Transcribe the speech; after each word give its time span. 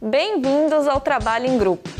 Bem-vindos 0.00 0.86
ao 0.86 1.00
Trabalho 1.00 1.46
em 1.46 1.58
Grupo. 1.58 1.90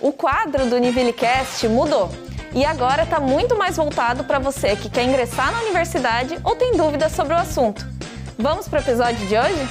O 0.00 0.12
quadro 0.12 0.66
do 0.66 0.76
Nivelecast 0.78 1.68
mudou 1.68 2.10
e 2.52 2.64
agora 2.64 3.04
está 3.04 3.20
muito 3.20 3.56
mais 3.56 3.76
voltado 3.76 4.24
para 4.24 4.40
você 4.40 4.74
que 4.74 4.90
quer 4.90 5.04
ingressar 5.04 5.52
na 5.52 5.60
universidade 5.60 6.36
ou 6.42 6.56
tem 6.56 6.72
dúvidas 6.72 7.12
sobre 7.12 7.32
o 7.32 7.36
assunto. 7.36 7.86
Vamos 8.36 8.66
para 8.66 8.80
o 8.80 8.82
episódio 8.82 9.24
de 9.28 9.38
hoje? 9.38 9.68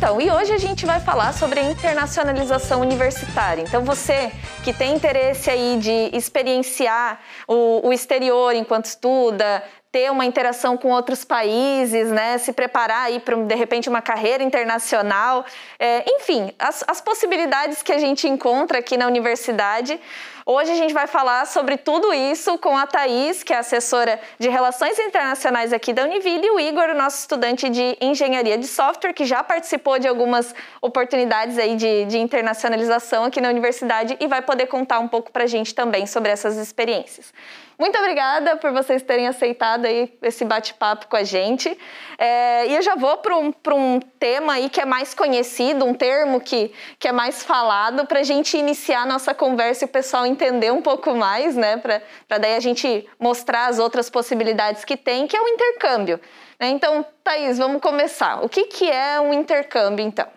Então, 0.00 0.20
e 0.20 0.30
hoje 0.30 0.50
a 0.52 0.58
gente 0.58 0.86
vai 0.86 0.98
falar 0.98 1.32
sobre 1.34 1.60
a 1.60 1.62
internacionalização 1.62 2.80
universitária. 2.80 3.62
Então, 3.62 3.84
você 3.84 4.32
que 4.64 4.72
tem 4.72 4.94
interesse 4.94 5.50
aí 5.50 5.78
de 5.78 6.16
experienciar 6.16 7.20
o, 7.46 7.86
o 7.86 7.92
exterior 7.92 8.54
enquanto 8.54 8.86
estuda, 8.86 9.62
ter 9.92 10.10
uma 10.10 10.24
interação 10.24 10.76
com 10.76 10.90
outros 10.90 11.24
países, 11.24 12.10
né? 12.10 12.38
Se 12.38 12.52
preparar 12.52 13.06
aí 13.06 13.18
para 13.18 13.36
de 13.36 13.54
repente 13.54 13.88
uma 13.88 14.00
carreira 14.00 14.42
internacional, 14.42 15.44
é, 15.78 16.04
enfim, 16.06 16.52
as, 16.58 16.84
as 16.86 17.00
possibilidades 17.00 17.82
que 17.82 17.92
a 17.92 17.98
gente 17.98 18.28
encontra 18.28 18.78
aqui 18.78 18.96
na 18.96 19.06
universidade. 19.06 19.98
Hoje 20.46 20.72
a 20.72 20.74
gente 20.74 20.94
vai 20.94 21.06
falar 21.06 21.46
sobre 21.46 21.76
tudo 21.76 22.12
isso 22.12 22.56
com 22.58 22.76
a 22.76 22.86
Thaís, 22.86 23.42
que 23.42 23.52
é 23.52 23.58
assessora 23.58 24.18
de 24.38 24.48
Relações 24.48 24.98
Internacionais 24.98 25.72
aqui 25.72 25.92
da 25.92 26.04
Univille, 26.04 26.46
e 26.46 26.50
o 26.50 26.58
Igor, 26.58 26.94
nosso 26.94 27.18
estudante 27.18 27.68
de 27.68 27.96
Engenharia 28.00 28.56
de 28.56 28.66
Software, 28.66 29.12
que 29.12 29.24
já 29.24 29.44
participou 29.44 29.98
de 29.98 30.08
algumas 30.08 30.54
oportunidades 30.80 31.58
aí 31.58 31.76
de, 31.76 32.04
de 32.06 32.18
internacionalização 32.18 33.24
aqui 33.24 33.40
na 33.40 33.48
universidade 33.48 34.16
e 34.18 34.26
vai 34.26 34.42
poder 34.42 34.66
contar 34.66 34.98
um 34.98 35.08
pouco 35.08 35.30
para 35.30 35.44
a 35.44 35.46
gente 35.46 35.74
também 35.74 36.06
sobre 36.06 36.32
essas 36.32 36.56
experiências. 36.56 37.32
Muito 37.80 37.98
obrigada 37.98 38.58
por 38.58 38.72
vocês 38.72 39.02
terem 39.02 39.26
aceitado 39.26 39.86
aí 39.86 40.12
esse 40.20 40.44
bate-papo 40.44 41.06
com 41.06 41.16
a 41.16 41.24
gente. 41.24 41.78
É, 42.18 42.66
e 42.66 42.76
eu 42.76 42.82
já 42.82 42.94
vou 42.94 43.16
para 43.16 43.34
um, 43.34 43.54
um 43.72 44.00
tema 44.18 44.52
aí 44.52 44.68
que 44.68 44.82
é 44.82 44.84
mais 44.84 45.14
conhecido, 45.14 45.86
um 45.86 45.94
termo 45.94 46.42
que, 46.42 46.74
que 46.98 47.08
é 47.08 47.12
mais 47.12 47.42
falado, 47.42 48.06
para 48.06 48.20
a 48.20 48.22
gente 48.22 48.54
iniciar 48.54 49.04
a 49.04 49.06
nossa 49.06 49.32
conversa 49.32 49.84
e 49.84 49.86
o 49.86 49.88
pessoal 49.88 50.26
entender 50.26 50.70
um 50.70 50.82
pouco 50.82 51.14
mais, 51.14 51.56
né? 51.56 51.78
Para 51.78 52.36
daí 52.36 52.54
a 52.54 52.60
gente 52.60 53.08
mostrar 53.18 53.68
as 53.68 53.78
outras 53.78 54.10
possibilidades 54.10 54.84
que 54.84 54.94
tem, 54.94 55.26
que 55.26 55.34
é 55.34 55.40
o 55.40 55.48
intercâmbio. 55.48 56.20
Né? 56.60 56.68
Então, 56.68 57.02
Thaís, 57.24 57.56
vamos 57.56 57.80
começar. 57.80 58.44
O 58.44 58.48
que, 58.50 58.64
que 58.64 58.90
é 58.90 59.18
um 59.18 59.32
intercâmbio, 59.32 60.04
então? 60.04 60.28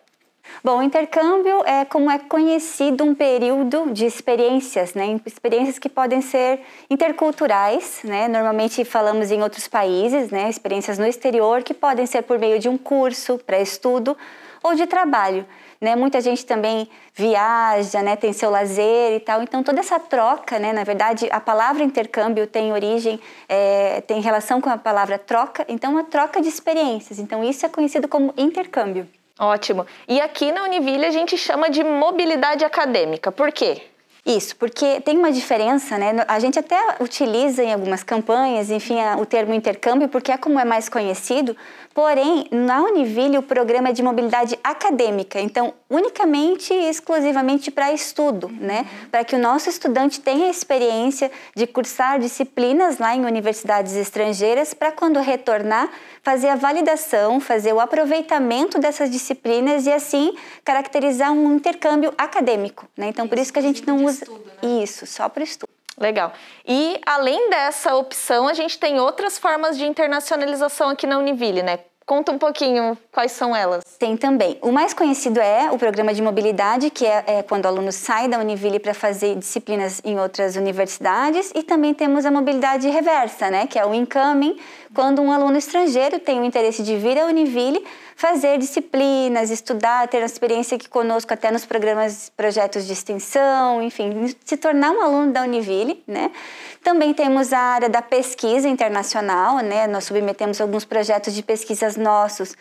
Bom, 0.61 0.81
intercâmbio 0.81 1.63
é 1.65 1.85
como 1.85 2.11
é 2.11 2.19
conhecido 2.19 3.03
um 3.03 3.15
período 3.15 3.91
de 3.91 4.05
experiências, 4.05 4.93
né? 4.93 5.19
Experiências 5.25 5.79
que 5.79 5.87
podem 5.87 6.21
ser 6.21 6.59
interculturais, 6.89 8.01
né? 8.03 8.27
Normalmente 8.27 8.83
falamos 8.83 9.31
em 9.31 9.41
outros 9.41 9.67
países, 9.67 10.31
né? 10.31 10.49
Experiências 10.49 10.97
no 10.97 11.05
exterior 11.05 11.63
que 11.63 11.73
podem 11.73 12.05
ser 12.05 12.23
por 12.23 12.37
meio 12.39 12.59
de 12.59 12.67
um 12.67 12.77
curso 12.77 13.37
para 13.39 13.59
estudo 13.59 14.17
ou 14.63 14.73
de 14.73 14.87
trabalho. 14.87 15.45
Né? 15.79 15.97
Muita 15.97 16.21
gente 16.21 16.45
também 16.45 16.89
viaja, 17.13 18.01
né? 18.01 18.15
tem 18.15 18.31
seu 18.31 18.49
lazer 18.49 19.17
e 19.17 19.19
tal. 19.19 19.43
Então, 19.43 19.61
toda 19.61 19.81
essa 19.81 19.99
troca, 19.99 20.57
né? 20.57 20.71
na 20.71 20.85
verdade, 20.85 21.27
a 21.29 21.41
palavra 21.41 21.83
intercâmbio 21.83 22.47
tem 22.47 22.71
origem, 22.71 23.19
é, 23.49 23.99
tem 23.99 24.21
relação 24.21 24.61
com 24.61 24.69
a 24.69 24.77
palavra 24.77 25.19
troca, 25.19 25.65
então, 25.67 25.91
uma 25.91 26.05
troca 26.05 26.41
de 26.41 26.47
experiências. 26.47 27.19
Então, 27.19 27.43
isso 27.43 27.65
é 27.65 27.69
conhecido 27.69 28.07
como 28.07 28.33
intercâmbio. 28.37 29.05
Ótimo. 29.43 29.85
E 30.07 30.21
aqui 30.21 30.51
na 30.51 30.63
Univille 30.63 31.05
a 31.05 31.11
gente 31.11 31.37
chama 31.37 31.69
de 31.69 31.83
mobilidade 31.83 32.63
acadêmica. 32.63 33.31
Por 33.31 33.51
quê? 33.51 33.81
Isso, 34.25 34.55
porque 34.55 35.01
tem 35.01 35.17
uma 35.17 35.33
diferença, 35.33 35.97
né? 35.97 36.23
A 36.29 36.39
gente 36.39 36.57
até 36.57 36.77
utiliza 37.01 37.61
em 37.61 37.73
algumas 37.73 38.03
campanhas, 38.03 38.71
enfim, 38.71 38.95
o 39.19 39.25
termo 39.25 39.53
intercâmbio, 39.53 40.07
porque 40.07 40.31
é 40.31 40.37
como 40.37 40.57
é 40.57 40.63
mais 40.63 40.87
conhecido, 40.87 41.57
Porém, 41.93 42.47
na 42.49 42.81
Univille, 42.81 43.37
o 43.37 43.43
programa 43.43 43.89
é 43.89 43.91
de 43.91 44.01
mobilidade 44.01 44.57
acadêmica, 44.63 45.39
então, 45.39 45.75
unicamente 45.93 46.73
e 46.73 46.89
exclusivamente 46.89 47.69
para 47.69 47.93
estudo, 47.93 48.49
né? 48.49 48.85
Para 49.11 49.23
que 49.23 49.35
o 49.35 49.39
nosso 49.39 49.69
estudante 49.69 50.19
tenha 50.19 50.47
a 50.47 50.49
experiência 50.49 51.31
de 51.55 51.67
cursar 51.67 52.19
disciplinas 52.19 52.97
lá 52.97 53.15
em 53.15 53.25
universidades 53.25 53.95
estrangeiras, 53.95 54.73
para 54.73 54.91
quando 54.91 55.19
retornar, 55.19 55.89
fazer 56.23 56.49
a 56.49 56.55
validação, 56.55 57.39
fazer 57.39 57.73
o 57.73 57.79
aproveitamento 57.79 58.79
dessas 58.79 59.09
disciplinas 59.09 59.85
e, 59.85 59.91
assim, 59.91 60.35
caracterizar 60.65 61.31
um 61.31 61.55
intercâmbio 61.55 62.11
acadêmico, 62.17 62.87
né? 62.97 63.07
Então, 63.07 63.27
por 63.27 63.37
isso 63.37 63.53
que 63.53 63.59
a 63.59 63.61
gente 63.61 63.85
não 63.85 64.03
usa. 64.03 64.23
Estudo, 64.23 64.45
né? 64.45 64.83
Isso, 64.83 65.05
só 65.05 65.29
para 65.29 65.43
estudo. 65.43 65.69
Legal. 65.99 66.33
E 66.65 66.99
além 67.05 67.51
dessa 67.51 67.95
opção, 67.95 68.47
a 68.47 68.53
gente 68.53 68.79
tem 68.79 68.99
outras 68.99 69.37
formas 69.37 69.77
de 69.77 69.85
internacionalização 69.85 70.89
aqui 70.89 71.05
na 71.05 71.19
Univille, 71.19 71.61
né? 71.61 71.77
Conta 72.05 72.33
um 72.33 72.37
pouquinho 72.37 72.97
quais 73.11 73.31
são 73.31 73.55
elas. 73.55 73.83
Tem 73.97 74.17
também. 74.17 74.57
O 74.61 74.71
mais 74.71 74.93
conhecido 74.93 75.39
é 75.39 75.71
o 75.71 75.77
programa 75.77 76.13
de 76.13 76.21
mobilidade, 76.21 76.89
que 76.89 77.05
é, 77.05 77.23
é 77.25 77.43
quando 77.43 77.63
o 77.63 77.67
aluno 77.69 77.91
sai 77.93 78.27
da 78.27 78.39
Univille 78.39 78.77
para 78.77 78.93
fazer 78.93 79.35
disciplinas 79.35 80.01
em 80.03 80.19
outras 80.19 80.57
universidades. 80.57 81.51
E 81.55 81.63
também 81.63 81.93
temos 81.93 82.25
a 82.25 82.31
mobilidade 82.31 82.89
reversa, 82.89 83.49
né, 83.49 83.67
que 83.67 83.79
é 83.79 83.85
o 83.85 83.93
incoming, 83.93 84.57
quando 84.93 85.21
um 85.21 85.31
aluno 85.31 85.57
estrangeiro 85.57 86.19
tem 86.19 86.39
o 86.41 86.43
interesse 86.43 86.83
de 86.83 86.95
vir 86.97 87.17
à 87.17 87.25
Univille, 87.25 87.83
fazer 88.15 88.57
disciplinas, 88.57 89.49
estudar, 89.49 90.07
ter 90.07 90.17
uma 90.17 90.25
experiência 90.25 90.75
aqui 90.75 90.87
conosco 90.87 91.33
até 91.33 91.51
nos 91.51 91.65
programas, 91.65 92.31
projetos 92.35 92.85
de 92.85 92.93
extensão, 92.93 93.81
enfim, 93.81 94.35
se 94.43 94.57
tornar 94.57 94.91
um 94.91 95.01
aluno 95.01 95.31
da 95.31 95.41
Univille, 95.43 96.03
né? 96.07 96.31
Também 96.83 97.13
temos 97.13 97.53
a 97.53 97.59
área 97.59 97.89
da 97.89 98.01
pesquisa 98.01 98.67
internacional, 98.67 99.59
né? 99.59 99.87
Nós 99.87 100.05
submetemos 100.05 100.59
alguns 100.59 100.85
projetos 100.85 101.33
de 101.33 101.41
pesquisas 101.41 101.95
nossos 101.95 102.55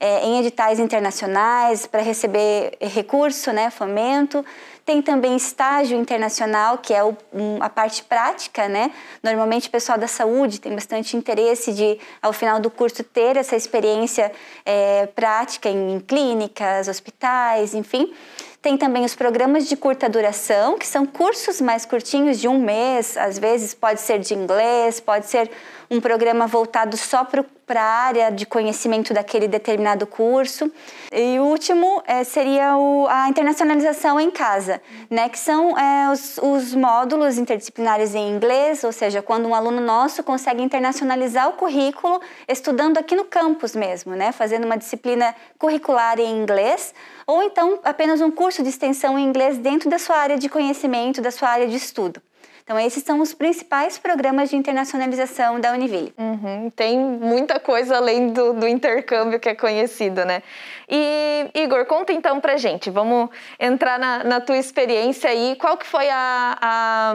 é, 0.00 0.24
em 0.24 0.40
editais 0.40 0.78
internacionais 0.78 1.86
para 1.86 2.02
receber 2.02 2.76
recurso, 2.80 3.52
né? 3.52 3.70
Fomento. 3.70 4.44
Tem 4.88 5.02
também 5.02 5.36
estágio 5.36 5.98
internacional, 5.98 6.78
que 6.78 6.94
é 6.94 7.04
o, 7.04 7.14
um, 7.30 7.62
a 7.62 7.68
parte 7.68 8.02
prática, 8.02 8.66
né? 8.70 8.90
Normalmente 9.22 9.68
o 9.68 9.70
pessoal 9.70 9.98
da 9.98 10.08
saúde 10.08 10.58
tem 10.58 10.74
bastante 10.74 11.14
interesse 11.14 11.74
de, 11.74 11.98
ao 12.22 12.32
final 12.32 12.58
do 12.58 12.70
curso, 12.70 13.04
ter 13.04 13.36
essa 13.36 13.54
experiência 13.54 14.32
é, 14.64 15.04
prática 15.08 15.68
em, 15.68 15.96
em 15.96 16.00
clínicas, 16.00 16.88
hospitais, 16.88 17.74
enfim. 17.74 18.14
Tem 18.62 18.78
também 18.78 19.04
os 19.04 19.14
programas 19.14 19.68
de 19.68 19.76
curta 19.76 20.08
duração, 20.08 20.78
que 20.78 20.86
são 20.86 21.04
cursos 21.04 21.60
mais 21.60 21.84
curtinhos, 21.84 22.40
de 22.40 22.48
um 22.48 22.58
mês, 22.58 23.14
às 23.18 23.38
vezes 23.38 23.74
pode 23.74 24.00
ser 24.00 24.18
de 24.18 24.32
inglês, 24.32 25.00
pode 25.00 25.26
ser 25.26 25.50
um 25.90 26.00
programa 26.00 26.46
voltado 26.46 26.96
só 26.96 27.24
para 27.24 27.80
a 27.80 27.84
área 27.84 28.30
de 28.30 28.44
conhecimento 28.46 29.14
daquele 29.14 29.48
determinado 29.48 30.06
curso. 30.06 30.70
E 31.12 31.38
o 31.38 31.44
último 31.44 32.02
é, 32.06 32.24
seria 32.24 32.76
o, 32.76 33.06
a 33.08 33.28
internacionalização 33.28 34.20
em 34.20 34.30
casa, 34.30 34.80
né, 35.10 35.28
que 35.28 35.38
são 35.38 35.78
é, 35.78 36.10
os, 36.10 36.38
os 36.38 36.74
módulos 36.74 37.38
interdisciplinares 37.38 38.14
em 38.14 38.30
inglês, 38.30 38.84
ou 38.84 38.92
seja, 38.92 39.22
quando 39.22 39.46
um 39.48 39.54
aluno 39.54 39.80
nosso 39.80 40.22
consegue 40.22 40.62
internacionalizar 40.62 41.48
o 41.48 41.52
currículo 41.54 42.20
estudando 42.46 42.98
aqui 42.98 43.16
no 43.16 43.24
campus 43.24 43.74
mesmo, 43.74 44.14
né, 44.14 44.32
fazendo 44.32 44.64
uma 44.64 44.76
disciplina 44.76 45.34
curricular 45.58 46.20
em 46.20 46.40
inglês, 46.42 46.94
ou 47.26 47.42
então 47.42 47.78
apenas 47.82 48.20
um 48.20 48.30
curso 48.30 48.62
de 48.62 48.68
extensão 48.68 49.18
em 49.18 49.24
inglês 49.24 49.58
dentro 49.58 49.88
da 49.88 49.98
sua 49.98 50.16
área 50.16 50.38
de 50.38 50.48
conhecimento, 50.48 51.20
da 51.20 51.30
sua 51.30 51.48
área 51.48 51.66
de 51.66 51.76
estudo. 51.76 52.20
Então, 52.68 52.78
esses 52.78 53.02
são 53.02 53.22
os 53.22 53.32
principais 53.32 53.96
programas 53.96 54.50
de 54.50 54.56
internacionalização 54.56 55.58
da 55.58 55.72
Univille. 55.72 56.12
Uhum, 56.18 56.68
tem 56.68 56.98
muita 56.98 57.58
coisa 57.58 57.96
além 57.96 58.30
do, 58.30 58.52
do, 58.52 58.68
intercâmbio 58.68 59.40
que 59.40 59.48
é 59.48 59.54
conhecido, 59.54 60.22
né? 60.26 60.42
E, 60.86 61.48
Igor, 61.54 61.86
conta 61.86 62.12
então 62.12 62.38
pra 62.42 62.58
gente, 62.58 62.90
vamos 62.90 63.30
entrar 63.58 63.98
na, 63.98 64.22
na 64.22 64.40
tua 64.42 64.58
experiência 64.58 65.30
aí. 65.30 65.56
Qual 65.58 65.78
que 65.78 65.86
foi 65.86 66.10
a, 66.10 66.58
a, 66.60 67.14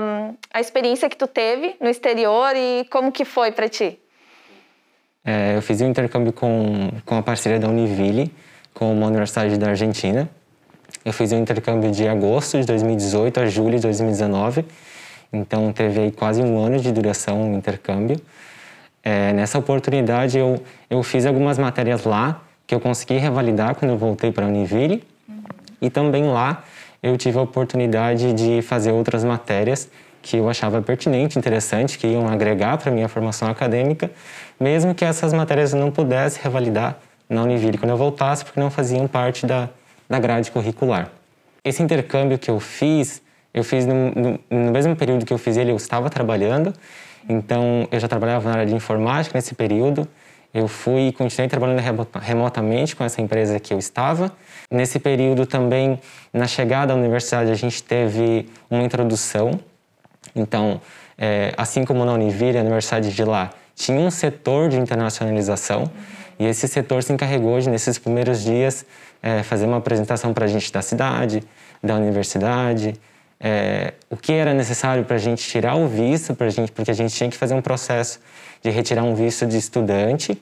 a, 0.56 0.60
experiência 0.60 1.08
que 1.08 1.16
tu 1.16 1.28
teve 1.28 1.76
no 1.80 1.88
exterior 1.88 2.56
e 2.56 2.88
como 2.90 3.12
que 3.12 3.24
foi 3.24 3.52
para 3.52 3.70
ti? 3.70 4.00
É, 5.24 5.56
eu 5.56 5.62
fiz 5.62 5.80
um 5.82 5.88
intercâmbio 5.88 6.34
com, 6.34 6.90
com 7.06 7.16
a 7.16 7.22
parceria 7.22 7.60
da 7.60 7.68
Univille, 7.68 8.34
com 8.74 8.92
uma 8.92 9.06
universidade 9.06 9.56
da 9.60 9.68
Argentina. 9.68 10.28
Eu 11.06 11.14
fiz 11.14 11.32
um 11.32 11.38
intercâmbio 11.38 11.92
de 11.92 12.08
agosto 12.08 12.60
de 12.60 12.66
2018 12.66 13.40
a 13.40 13.46
julho 13.46 13.76
de 13.76 13.84
2019 13.84 14.66
então 15.34 15.74
teve 15.74 16.00
aí 16.00 16.12
quase 16.12 16.42
um 16.42 16.64
ano 16.64 16.80
de 16.80 16.92
duração 16.92 17.52
o 17.54 17.58
intercâmbio. 17.58 18.22
É, 19.04 19.34
nessa 19.34 19.58
oportunidade 19.58 20.38
eu, 20.38 20.64
eu 20.90 21.04
fiz 21.04 21.26
algumas 21.26 21.58
matérias 21.58 22.06
lá 22.06 22.42
que 22.66 22.74
eu 22.74 22.80
consegui 22.80 23.18
revalidar 23.18 23.76
quando 23.76 23.92
eu 23.92 23.98
voltei 23.98 24.32
para 24.32 24.46
a 24.46 24.48
Univille 24.48 25.04
uhum. 25.28 25.44
e 25.82 25.90
também 25.90 26.24
lá 26.26 26.64
eu 27.02 27.18
tive 27.18 27.38
a 27.38 27.42
oportunidade 27.42 28.32
de 28.32 28.62
fazer 28.62 28.92
outras 28.92 29.26
matérias 29.26 29.90
que 30.22 30.38
eu 30.38 30.50
achava 30.50 30.82
pertinente, 30.82 31.38
interessante, 31.38 31.98
que 31.98 32.08
iam 32.08 32.30
agregar 32.30 32.78
para 32.78 32.90
minha 32.90 33.10
formação 33.10 33.50
acadêmica, 33.50 34.10
mesmo 34.58 34.96
que 34.96 35.04
essas 35.04 35.34
matérias 35.34 35.74
eu 35.74 35.80
não 35.80 35.92
pudesse 35.92 36.40
revalidar 36.42 36.98
na 37.30 37.44
Univille 37.44 37.78
quando 37.78 37.92
eu 37.92 37.98
voltasse, 37.98 38.46
porque 38.46 38.58
não 38.58 38.72
faziam 38.72 39.06
parte 39.06 39.46
da, 39.46 39.70
da 40.10 40.20
grade 40.20 40.50
curricular. 40.50 41.10
Esse 41.64 41.84
intercâmbio 41.84 42.40
que 42.40 42.50
eu 42.50 42.60
fiz 42.60 43.22
eu 43.54 43.64
fiz 43.64 43.86
no, 43.86 44.12
no, 44.12 44.40
no, 44.50 44.72
mesmo 44.72 44.96
período 44.96 45.26
que 45.26 45.34
eu 45.34 45.38
fiz 45.38 45.58
ele, 45.58 45.72
eu 45.72 45.76
estava 45.76 46.10
trabalhando 46.10 46.74
Então, 47.30 47.88
eu 47.92 48.00
já 48.00 48.08
trabalhava 48.08 48.50
na 48.50 48.56
área 48.56 48.66
de 48.66 48.76
informática 48.76 49.38
nesse 49.38 49.54
período. 49.54 50.08
Eu 50.54 50.68
fui 50.68 51.08
e 51.08 51.12
continuei 51.12 51.50
trabalhando 51.50 51.82
remotamente 52.22 52.96
com 52.96 53.04
essa 53.04 53.22
empresa 53.22 53.60
que 53.60 53.74
eu 53.74 53.80
estava. 53.80 54.32
Nesse 54.70 55.00
período 55.00 55.46
também, 55.46 56.00
na 56.32 56.46
chegada 56.46 56.94
à 56.94 56.96
universidade, 56.96 57.50
a 57.52 57.56
gente 57.56 57.82
teve 57.82 58.50
uma 58.70 58.84
introdução. 58.84 59.60
Então, 60.36 60.80
é, 61.18 61.54
assim 61.58 61.84
como 61.86 62.06
na 62.06 62.14
Univille, 62.14 62.58
a 62.58 62.62
universidade 62.62 63.14
de 63.14 63.24
lá 63.24 63.52
tinha 63.76 64.00
um 64.00 64.12
setor 64.12 64.70
de 64.70 64.78
internacionalização. 64.78 65.90
E 66.38 66.46
esse 66.46 66.68
setor 66.68 67.02
se 67.04 67.14
encarregou 67.14 67.60
de, 67.60 67.70
nesses 67.70 67.98
primeiros 67.98 68.44
dias, 68.44 68.86
é, 69.22 69.44
fazer 69.44 69.66
uma 69.66 69.78
apresentação 69.78 70.34
para 70.34 70.46
a 70.46 70.48
gente 70.48 70.72
da 70.72 70.82
cidade, 70.82 71.44
da 71.82 71.96
universidade, 71.96 72.96
é, 73.46 73.94
o 74.10 74.16
que 74.16 74.32
era 74.32 74.54
necessário 74.54 75.04
para 75.04 75.18
a 75.18 75.20
gente 75.20 75.46
tirar 75.46 75.76
o 75.76 75.86
visto, 75.86 76.34
pra 76.34 76.50
gente, 76.50 76.72
porque 76.72 76.90
a 76.90 76.94
gente 76.94 77.14
tinha 77.14 77.30
que 77.30 77.36
fazer 77.36 77.54
um 77.54 77.62
processo 77.62 78.22
de 78.62 78.70
retirar 78.70 79.04
um 79.04 79.14
visto 79.14 79.46
de 79.46 79.58
estudante. 79.58 80.42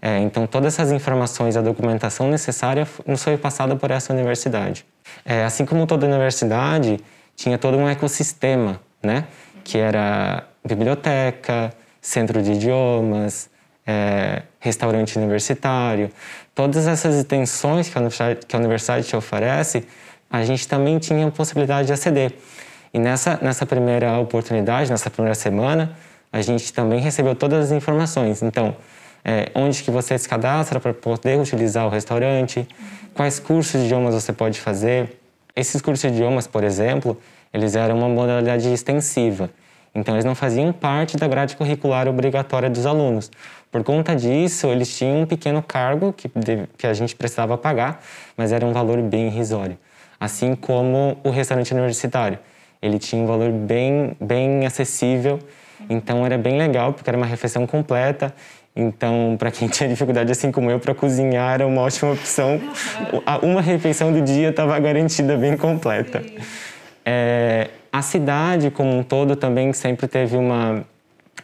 É, 0.00 0.18
então, 0.18 0.46
todas 0.46 0.72
essas 0.72 0.90
informações, 0.90 1.58
a 1.58 1.60
documentação 1.60 2.30
necessária 2.30 2.88
nos 3.06 3.22
foi 3.22 3.36
passada 3.36 3.76
por 3.76 3.90
essa 3.90 4.14
universidade. 4.14 4.86
É, 5.26 5.44
assim 5.44 5.66
como 5.66 5.86
toda 5.86 6.06
universidade, 6.06 6.98
tinha 7.36 7.58
todo 7.58 7.76
um 7.76 7.86
ecossistema, 7.86 8.80
né? 9.02 9.26
Que 9.62 9.76
era 9.76 10.44
biblioteca, 10.66 11.70
centro 12.00 12.42
de 12.42 12.52
idiomas, 12.52 13.50
é, 13.86 14.42
restaurante 14.58 15.18
universitário. 15.18 16.10
Todas 16.54 16.86
essas 16.86 17.14
extensões 17.14 17.90
que 17.90 17.98
a, 17.98 18.34
que 18.36 18.56
a 18.56 18.58
universidade 18.58 19.06
te 19.06 19.14
oferece, 19.14 19.86
a 20.32 20.42
gente 20.44 20.66
também 20.66 20.98
tinha 20.98 21.26
a 21.26 21.30
possibilidade 21.30 21.88
de 21.88 21.92
aceder. 21.92 22.32
E 22.94 22.98
nessa, 22.98 23.38
nessa 23.42 23.66
primeira 23.66 24.18
oportunidade, 24.18 24.90
nessa 24.90 25.10
primeira 25.10 25.34
semana, 25.34 25.94
a 26.32 26.40
gente 26.40 26.72
também 26.72 27.00
recebeu 27.00 27.34
todas 27.34 27.66
as 27.66 27.70
informações. 27.70 28.42
Então, 28.42 28.74
é, 29.22 29.50
onde 29.54 29.82
que 29.82 29.90
você 29.90 30.16
se 30.16 30.26
cadastra 30.26 30.80
para 30.80 30.94
poder 30.94 31.38
utilizar 31.38 31.86
o 31.86 31.90
restaurante, 31.90 32.66
quais 33.12 33.38
cursos 33.38 33.78
de 33.78 33.86
idiomas 33.86 34.14
você 34.14 34.32
pode 34.32 34.58
fazer. 34.58 35.20
Esses 35.54 35.82
cursos 35.82 36.10
de 36.10 36.16
idiomas, 36.16 36.46
por 36.46 36.64
exemplo, 36.64 37.20
eles 37.52 37.76
eram 37.76 37.98
uma 37.98 38.08
modalidade 38.08 38.72
extensiva. 38.72 39.50
Então, 39.94 40.14
eles 40.14 40.24
não 40.24 40.34
faziam 40.34 40.72
parte 40.72 41.18
da 41.18 41.28
grade 41.28 41.56
curricular 41.56 42.08
obrigatória 42.08 42.70
dos 42.70 42.86
alunos. 42.86 43.30
Por 43.70 43.84
conta 43.84 44.16
disso, 44.16 44.66
eles 44.68 44.96
tinham 44.96 45.20
um 45.20 45.26
pequeno 45.26 45.62
cargo 45.62 46.14
que, 46.14 46.30
que 46.78 46.86
a 46.86 46.94
gente 46.94 47.14
precisava 47.14 47.58
pagar, 47.58 48.02
mas 48.34 48.50
era 48.50 48.64
um 48.64 48.72
valor 48.72 49.00
bem 49.02 49.26
irrisório. 49.26 49.76
Assim 50.22 50.54
como 50.54 51.18
o 51.24 51.30
restaurante 51.30 51.74
universitário. 51.74 52.38
Ele 52.80 52.96
tinha 52.96 53.20
um 53.20 53.26
valor 53.26 53.50
bem, 53.50 54.16
bem 54.20 54.64
acessível, 54.64 55.40
então 55.90 56.24
era 56.24 56.38
bem 56.38 56.56
legal, 56.56 56.92
porque 56.92 57.10
era 57.10 57.16
uma 57.16 57.26
refeição 57.26 57.66
completa. 57.66 58.32
Então, 58.74 59.34
para 59.36 59.50
quem 59.50 59.66
tinha 59.66 59.88
dificuldade, 59.88 60.30
assim 60.30 60.52
como 60.52 60.70
eu, 60.70 60.78
para 60.78 60.94
cozinhar 60.94 61.54
era 61.54 61.66
uma 61.66 61.82
ótima 61.82 62.12
opção. 62.12 62.60
Uma 63.42 63.60
refeição 63.60 64.12
do 64.12 64.20
dia 64.20 64.50
estava 64.50 64.78
garantida 64.78 65.36
bem 65.36 65.56
completa. 65.56 66.22
É, 67.04 67.70
a 67.92 68.00
cidade 68.00 68.70
como 68.70 68.96
um 68.96 69.02
todo 69.02 69.34
também 69.34 69.72
sempre 69.72 70.06
teve 70.06 70.36
uma, 70.36 70.84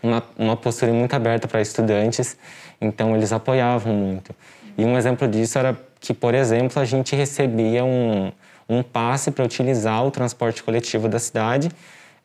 uma, 0.01 0.23
uma 0.39 0.57
postura 0.57 0.93
muito 0.93 1.15
aberta 1.15 1.49
para 1.49 1.61
estudantes, 1.61 2.39
então 2.81 3.17
eles 3.17 3.33
apoiavam 3.33 3.93
muito. 3.93 4.33
E 4.77 4.85
um 4.85 4.97
exemplo 4.97 5.27
disso 5.27 5.59
era 5.59 5.77
que, 5.99 6.15
por 6.15 6.33
exemplo, 6.33 6.81
a 6.81 6.85
gente 6.85 7.17
recebia 7.17 7.85
um, 7.85 8.31
um 8.69 8.83
passe 8.83 9.31
para 9.31 9.45
utilizar 9.45 10.05
o 10.05 10.11
transporte 10.11 10.63
coletivo 10.63 11.09
da 11.09 11.19
cidade 11.19 11.71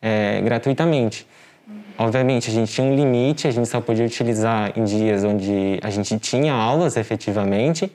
é, 0.02 0.40
gratuitamente. 0.42 1.26
Obviamente, 1.96 2.50
a 2.50 2.52
gente 2.52 2.72
tinha 2.72 2.86
um 2.86 2.94
limite, 2.94 3.46
a 3.46 3.50
gente 3.50 3.68
só 3.68 3.80
podia 3.80 4.04
utilizar 4.04 4.76
em 4.76 4.84
dias 4.84 5.22
onde 5.24 5.78
a 5.82 5.90
gente 5.90 6.18
tinha 6.18 6.52
aulas 6.52 6.96
efetivamente, 6.96 7.90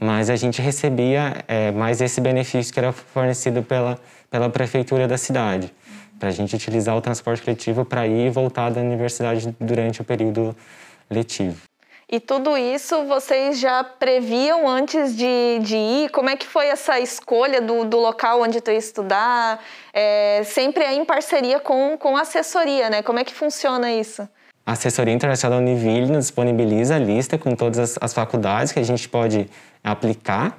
mas 0.00 0.30
a 0.30 0.36
gente 0.36 0.60
recebia 0.60 1.44
é, 1.46 1.70
mais 1.70 2.00
esse 2.00 2.20
benefício 2.20 2.72
que 2.72 2.78
era 2.78 2.92
fornecido 2.92 3.62
pela, 3.62 3.98
pela 4.30 4.48
prefeitura 4.48 5.06
da 5.06 5.18
cidade, 5.18 5.72
para 6.18 6.30
a 6.30 6.32
gente 6.32 6.56
utilizar 6.56 6.96
o 6.96 7.00
transporte 7.00 7.42
coletivo 7.42 7.84
para 7.84 8.06
ir 8.06 8.26
e 8.26 8.30
voltar 8.30 8.70
da 8.70 8.80
universidade 8.80 9.54
durante 9.60 10.00
o 10.00 10.04
período 10.04 10.56
letivo. 11.10 11.65
E 12.08 12.20
tudo 12.20 12.56
isso 12.56 13.04
vocês 13.04 13.58
já 13.58 13.82
previam 13.82 14.68
antes 14.68 15.16
de, 15.16 15.58
de 15.60 15.76
ir? 15.76 16.10
Como 16.10 16.30
é 16.30 16.36
que 16.36 16.46
foi 16.46 16.68
essa 16.68 17.00
escolha 17.00 17.60
do, 17.60 17.84
do 17.84 17.98
local 17.98 18.42
onde 18.42 18.60
tu 18.60 18.70
ia 18.70 18.78
estudar? 18.78 19.60
É, 19.92 20.42
sempre 20.44 20.84
é 20.84 20.94
em 20.94 21.04
parceria 21.04 21.58
com, 21.58 21.96
com 21.98 22.16
a 22.16 22.20
assessoria, 22.20 22.88
né? 22.88 23.02
Como 23.02 23.18
é 23.18 23.24
que 23.24 23.34
funciona 23.34 23.90
isso? 23.92 24.28
A 24.64 24.72
Assessoria 24.72 25.14
Internacional 25.14 25.58
Univille 25.58 26.10
nos 26.10 26.26
disponibiliza 26.26 26.96
a 26.96 26.98
lista 26.98 27.36
com 27.38 27.54
todas 27.54 27.78
as, 27.78 27.98
as 28.00 28.14
faculdades 28.14 28.72
que 28.72 28.78
a 28.78 28.84
gente 28.84 29.08
pode 29.08 29.48
aplicar 29.82 30.58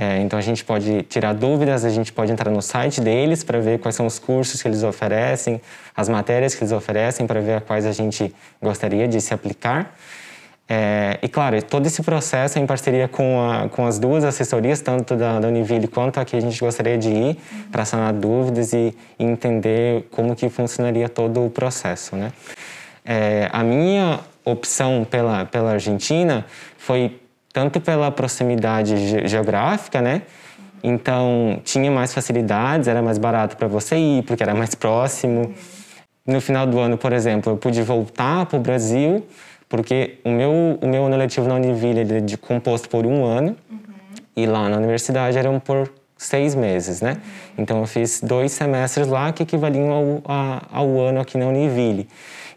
é, 0.00 0.20
então 0.20 0.38
a 0.38 0.42
gente 0.42 0.64
pode 0.64 1.02
tirar 1.02 1.32
dúvidas, 1.32 1.84
a 1.84 1.90
gente 1.90 2.12
pode 2.12 2.30
entrar 2.30 2.52
no 2.52 2.62
site 2.62 3.00
deles 3.00 3.42
para 3.42 3.58
ver 3.58 3.80
quais 3.80 3.96
são 3.96 4.06
os 4.06 4.16
cursos 4.16 4.62
que 4.62 4.68
eles 4.68 4.84
oferecem, 4.84 5.60
as 5.96 6.08
matérias 6.08 6.54
que 6.54 6.62
eles 6.62 6.70
oferecem 6.70 7.26
para 7.26 7.40
ver 7.40 7.54
a 7.54 7.60
quais 7.60 7.84
a 7.84 7.90
gente 7.90 8.32
gostaria 8.62 9.08
de 9.08 9.20
se 9.20 9.34
aplicar. 9.34 9.92
É, 10.70 11.18
e 11.22 11.28
claro, 11.28 11.62
todo 11.62 11.86
esse 11.86 12.02
processo 12.02 12.58
em 12.58 12.66
parceria 12.66 13.08
com, 13.08 13.40
a, 13.40 13.68
com 13.70 13.86
as 13.86 13.98
duas 13.98 14.22
assessorias, 14.22 14.82
tanto 14.82 15.16
da, 15.16 15.40
da 15.40 15.48
Univille 15.48 15.88
quanto 15.88 16.20
a 16.20 16.24
que 16.26 16.36
a 16.36 16.40
gente 16.40 16.60
gostaria 16.60 16.98
de 16.98 17.08
ir, 17.08 17.38
para 17.72 17.86
sanar 17.86 18.12
dúvidas 18.12 18.74
e, 18.74 18.94
e, 19.18 19.24
entender 19.24 20.06
como 20.10 20.36
que 20.36 20.50
funcionaria 20.50 21.08
todo 21.08 21.46
o 21.46 21.48
processo. 21.48 22.14
Né? 22.16 22.32
É, 23.02 23.48
a 23.50 23.64
minha 23.64 24.20
opção 24.44 25.06
pela, 25.08 25.46
pela 25.46 25.72
Argentina 25.72 26.44
foi 26.76 27.18
tanto 27.50 27.80
pela 27.80 28.10
proximidade 28.10 29.26
geográfica, 29.26 30.02
né? 30.02 30.22
Então 30.82 31.60
tinha 31.64 31.90
mais 31.90 32.14
facilidades, 32.14 32.86
era 32.86 33.02
mais 33.02 33.18
barato 33.18 33.56
para 33.56 33.66
você 33.66 33.96
ir, 33.96 34.22
porque 34.22 34.42
era 34.42 34.54
mais 34.54 34.74
próximo. 34.74 35.52
No 36.26 36.40
final 36.40 36.66
do 36.66 36.78
ano, 36.78 36.96
por 36.96 37.12
exemplo, 37.12 37.52
eu 37.52 37.56
pude 37.56 37.82
voltar 37.82 38.46
para 38.46 38.58
o 38.58 38.60
Brasil, 38.60 39.26
porque 39.68 40.18
o 40.24 40.30
meu, 40.30 40.78
o 40.80 40.86
meu 40.86 41.04
ano 41.06 41.16
letivo 41.16 41.46
na 41.46 41.54
Univille 41.54 42.00
ele 42.00 42.32
é 42.32 42.36
composto 42.36 42.88
por 42.88 43.04
um 43.04 43.24
ano, 43.24 43.56
uhum. 43.70 43.78
e 44.36 44.46
lá 44.46 44.68
na 44.68 44.76
universidade 44.76 45.36
eram 45.36 45.60
por 45.60 45.90
seis 46.16 46.54
meses, 46.54 47.00
né? 47.00 47.12
Uhum. 47.12 47.18
Então 47.58 47.80
eu 47.80 47.86
fiz 47.86 48.20
dois 48.20 48.52
semestres 48.52 49.06
lá 49.06 49.32
que 49.32 49.42
equivaliam 49.42 49.90
ao, 49.90 50.22
a, 50.24 50.62
ao 50.72 51.00
ano 51.00 51.20
aqui 51.20 51.38
na 51.38 51.46
Univille. 51.46 52.08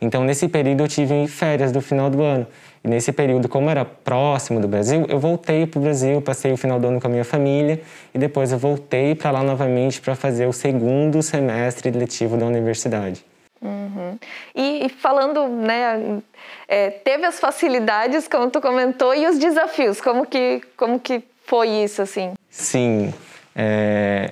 Então 0.01 0.23
nesse 0.23 0.47
período 0.47 0.83
eu 0.83 0.87
tive 0.87 1.27
férias 1.27 1.71
do 1.71 1.81
final 1.81 2.09
do 2.09 2.23
ano. 2.23 2.47
E 2.83 2.87
nesse 2.87 3.11
período, 3.11 3.47
como 3.47 3.69
era 3.69 3.85
próximo 3.85 4.59
do 4.59 4.67
Brasil, 4.67 5.05
eu 5.07 5.19
voltei 5.19 5.67
para 5.67 5.77
o 5.77 5.81
Brasil, 5.83 6.19
passei 6.19 6.51
o 6.51 6.57
final 6.57 6.79
do 6.79 6.87
ano 6.87 6.99
com 6.99 7.05
a 7.05 7.09
minha 7.11 7.23
família 7.23 7.79
e 8.11 8.17
depois 8.17 8.51
eu 8.51 8.57
voltei 8.57 9.13
para 9.13 9.29
lá 9.29 9.43
novamente 9.43 10.01
para 10.01 10.15
fazer 10.15 10.47
o 10.47 10.53
segundo 10.53 11.21
semestre 11.21 11.91
letivo 11.91 12.37
da 12.37 12.45
universidade. 12.47 13.23
Uhum. 13.61 14.17
E, 14.55 14.85
e, 14.85 14.89
falando, 14.89 15.47
né, 15.47 16.21
é, 16.67 16.89
teve 16.89 17.25
as 17.25 17.39
facilidades, 17.39 18.27
como 18.27 18.49
tu 18.49 18.59
comentou, 18.59 19.13
e 19.13 19.27
os 19.27 19.37
desafios, 19.37 20.01
como 20.01 20.25
que, 20.25 20.61
como 20.75 20.99
que 20.99 21.23
foi 21.45 21.69
isso, 21.69 22.01
assim? 22.01 22.33
Sim, 22.49 23.13
é, 23.55 24.31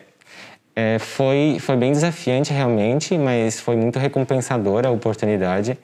é, 0.76 0.98
foi, 0.98 1.58
foi 1.60 1.76
bem 1.76 1.92
desafiante 1.92 2.52
realmente, 2.52 3.18
mas 3.18 3.60
foi 3.60 3.76
muito 3.76 4.00
recompensadora 4.00 4.88
a 4.88 4.92
oportunidade. 4.92 5.78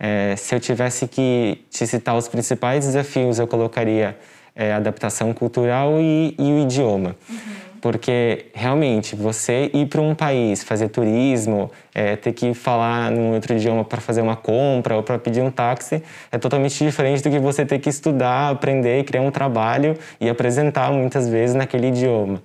É, 0.00 0.34
se 0.36 0.54
eu 0.54 0.60
tivesse 0.60 1.06
que 1.06 1.64
te 1.70 1.86
citar 1.86 2.16
os 2.16 2.28
principais 2.28 2.84
desafios, 2.84 3.38
eu 3.38 3.46
colocaria 3.46 4.16
é, 4.54 4.72
adaptação 4.72 5.32
cultural 5.32 6.00
e, 6.00 6.34
e 6.38 6.52
o 6.52 6.58
idioma. 6.60 7.14
Uhum. 7.28 7.36
Porque 7.80 8.46
realmente 8.54 9.14
você 9.14 9.70
ir 9.72 9.86
para 9.86 10.00
um 10.00 10.14
país, 10.14 10.62
fazer 10.64 10.88
turismo, 10.88 11.70
é, 11.94 12.16
ter 12.16 12.32
que 12.32 12.52
falar 12.54 13.10
num 13.10 13.34
outro 13.34 13.54
idioma 13.54 13.84
para 13.84 14.00
fazer 14.00 14.20
uma 14.20 14.36
compra 14.36 14.96
ou 14.96 15.02
para 15.02 15.18
pedir 15.18 15.42
um 15.42 15.50
táxi 15.50 16.02
é 16.32 16.38
totalmente 16.38 16.84
diferente 16.84 17.22
do 17.22 17.30
que 17.30 17.38
você 17.38 17.64
ter 17.64 17.78
que 17.78 17.88
estudar, 17.88 18.50
aprender, 18.50 19.04
criar 19.04 19.22
um 19.22 19.30
trabalho 19.30 19.96
e 20.20 20.28
apresentar 20.28 20.90
muitas 20.92 21.28
vezes 21.28 21.54
naquele 21.54 21.88
idioma. 21.88 22.42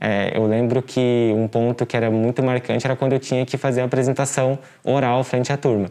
É, 0.00 0.36
eu 0.36 0.46
lembro 0.46 0.82
que 0.82 1.32
um 1.34 1.48
ponto 1.48 1.86
que 1.86 1.96
era 1.96 2.10
muito 2.10 2.42
marcante 2.42 2.86
era 2.86 2.94
quando 2.94 3.14
eu 3.14 3.18
tinha 3.18 3.46
que 3.46 3.56
fazer 3.56 3.80
a 3.80 3.84
apresentação 3.84 4.58
oral 4.84 5.24
frente 5.24 5.50
à 5.50 5.56
turma. 5.56 5.86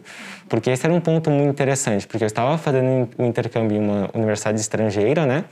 Porque 0.48 0.70
esse 0.70 0.86
era 0.86 0.94
um 0.94 1.00
ponto 1.00 1.30
muito 1.30 1.50
interessante, 1.50 2.06
porque 2.06 2.22
eu 2.22 2.26
estava 2.26 2.56
fazendo 2.56 3.08
um 3.18 3.26
intercâmbio 3.26 3.76
em 3.76 3.80
uma 3.80 4.10
universidade 4.14 4.60
estrangeira, 4.60 5.26
né? 5.26 5.44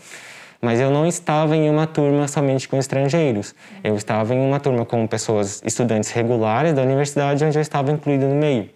Mas 0.65 0.79
eu 0.79 0.91
não 0.91 1.05
estava 1.05 1.57
em 1.57 1.69
uma 1.69 1.89
turma 1.89 2.29
somente 2.29 2.69
com 2.69 2.79
estrangeiros. 2.79 3.53
Eu 3.83 3.97
estava 3.97 4.33
em 4.33 4.39
uma 4.39 4.61
turma 4.61 4.87
com 4.87 5.05
pessoas, 5.09 5.61
estudantes 5.65 6.13
regulares 6.13 6.73
da 6.73 6.83
universidade, 6.83 7.45
onde 7.45 7.59
eu 7.59 7.63
estava 7.63 7.91
incluído 7.91 8.27
no 8.27 8.37
meio. 8.37 8.71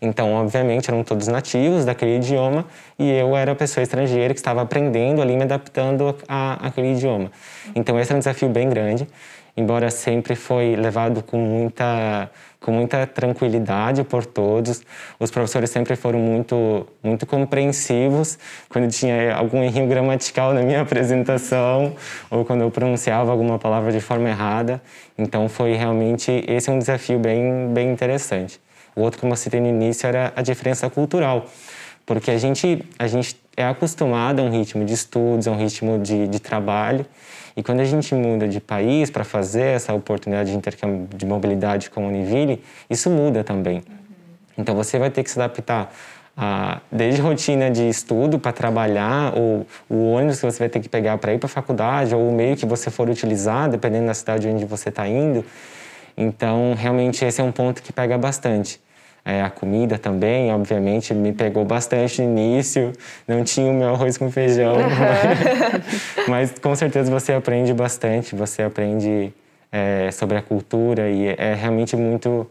Então, 0.00 0.32
obviamente, 0.32 0.88
eram 0.88 1.02
todos 1.02 1.26
nativos 1.26 1.84
daquele 1.84 2.16
idioma 2.16 2.64
e 2.98 3.10
eu 3.10 3.36
era 3.36 3.52
a 3.52 3.54
pessoa 3.56 3.82
estrangeira 3.82 4.32
que 4.32 4.40
estava 4.40 4.62
aprendendo 4.62 5.20
ali, 5.20 5.36
me 5.36 5.42
adaptando 5.42 6.16
aquele 6.28 6.92
idioma. 6.92 7.30
Então, 7.74 7.98
esse 7.98 8.10
era 8.10 8.16
um 8.16 8.20
desafio 8.20 8.48
bem 8.48 8.70
grande. 8.70 9.06
Embora 9.56 9.90
sempre 9.90 10.34
foi 10.34 10.76
levado 10.76 11.22
com 11.22 11.38
muita 11.38 12.30
com 12.60 12.72
muita 12.72 13.06
tranquilidade 13.06 14.04
por 14.04 14.26
todos. 14.26 14.82
Os 15.18 15.30
professores 15.30 15.70
sempre 15.70 15.96
foram 15.96 16.18
muito 16.18 16.86
muito 17.02 17.26
compreensivos 17.26 18.38
quando 18.68 18.90
tinha 18.90 19.34
algum 19.34 19.62
erro 19.62 19.86
gramatical 19.86 20.52
na 20.52 20.62
minha 20.62 20.80
apresentação 20.82 21.94
ou 22.30 22.44
quando 22.44 22.60
eu 22.60 22.70
pronunciava 22.70 23.30
alguma 23.30 23.58
palavra 23.58 23.90
de 23.90 24.00
forma 24.00 24.28
errada. 24.28 24.80
Então 25.16 25.48
foi 25.48 25.74
realmente 25.74 26.44
esse 26.46 26.68
é 26.68 26.72
um 26.72 26.78
desafio 26.78 27.18
bem 27.18 27.72
bem 27.72 27.90
interessante. 27.90 28.60
O 28.94 29.02
outro, 29.02 29.20
como 29.20 29.32
eu 29.32 29.36
citei 29.36 29.60
no 29.60 29.68
início, 29.68 30.06
era 30.06 30.32
a 30.34 30.42
diferença 30.42 30.90
cultural, 30.90 31.46
porque 32.04 32.30
a 32.30 32.38
gente 32.38 32.84
a 32.98 33.06
gente 33.06 33.40
é 33.56 33.64
acostumado 33.64 34.40
a 34.40 34.42
um 34.42 34.50
ritmo 34.50 34.84
de 34.84 34.94
estudos, 34.94 35.46
a 35.46 35.50
um 35.50 35.56
ritmo 35.56 35.98
de, 35.98 36.28
de 36.28 36.40
trabalho 36.40 37.06
e 37.56 37.62
quando 37.62 37.80
a 37.80 37.84
gente 37.84 38.14
muda 38.14 38.48
de 38.48 38.60
país 38.60 39.10
para 39.10 39.24
fazer 39.24 39.74
essa 39.76 39.92
oportunidade 39.92 40.50
de 40.50 40.56
intercâmbio 40.56 41.08
de 41.14 41.26
mobilidade 41.26 41.90
com 41.90 42.04
a 42.04 42.08
Univille, 42.08 42.62
isso 42.88 43.10
muda 43.10 43.42
também. 43.42 43.78
Uhum. 43.78 43.82
Então 44.58 44.74
você 44.74 44.98
vai 44.98 45.10
ter 45.10 45.22
que 45.22 45.30
se 45.30 45.38
adaptar 45.38 45.92
a, 46.36 46.80
desde 46.90 47.20
rotina 47.20 47.70
de 47.70 47.88
estudo 47.88 48.38
para 48.38 48.52
trabalhar, 48.52 49.36
ou 49.36 49.66
o 49.88 50.12
ônibus 50.12 50.40
que 50.40 50.46
você 50.46 50.58
vai 50.58 50.68
ter 50.68 50.80
que 50.80 50.88
pegar 50.88 51.18
para 51.18 51.34
ir 51.34 51.38
para 51.38 51.46
a 51.46 51.50
faculdade, 51.50 52.14
ou 52.14 52.28
o 52.28 52.32
meio 52.32 52.56
que 52.56 52.64
você 52.64 52.90
for 52.90 53.08
utilizar, 53.08 53.68
dependendo 53.68 54.06
da 54.06 54.14
cidade 54.14 54.48
onde 54.48 54.64
você 54.64 54.88
está 54.88 55.06
indo. 55.06 55.44
Então, 56.16 56.74
realmente, 56.76 57.24
esse 57.24 57.40
é 57.40 57.44
um 57.44 57.52
ponto 57.52 57.82
que 57.82 57.92
pega 57.92 58.16
bastante. 58.16 58.80
É, 59.24 59.42
a 59.42 59.50
comida 59.50 59.98
também, 59.98 60.52
obviamente, 60.52 61.12
me 61.12 61.32
pegou 61.32 61.64
bastante 61.64 62.22
no 62.22 62.28
início. 62.28 62.92
Não 63.28 63.44
tinha 63.44 63.70
o 63.70 63.74
meu 63.74 63.90
arroz 63.94 64.16
com 64.16 64.30
feijão, 64.30 64.76
mas, 66.26 66.28
mas, 66.28 66.58
com 66.58 66.74
certeza 66.74 67.10
você 67.10 67.32
aprende 67.32 67.72
bastante. 67.74 68.34
Você 68.34 68.62
aprende 68.62 69.32
é, 69.70 70.10
sobre 70.10 70.36
a 70.36 70.42
cultura 70.42 71.08
e 71.10 71.28
é 71.28 71.54
realmente 71.54 71.96
muito, 71.96 72.50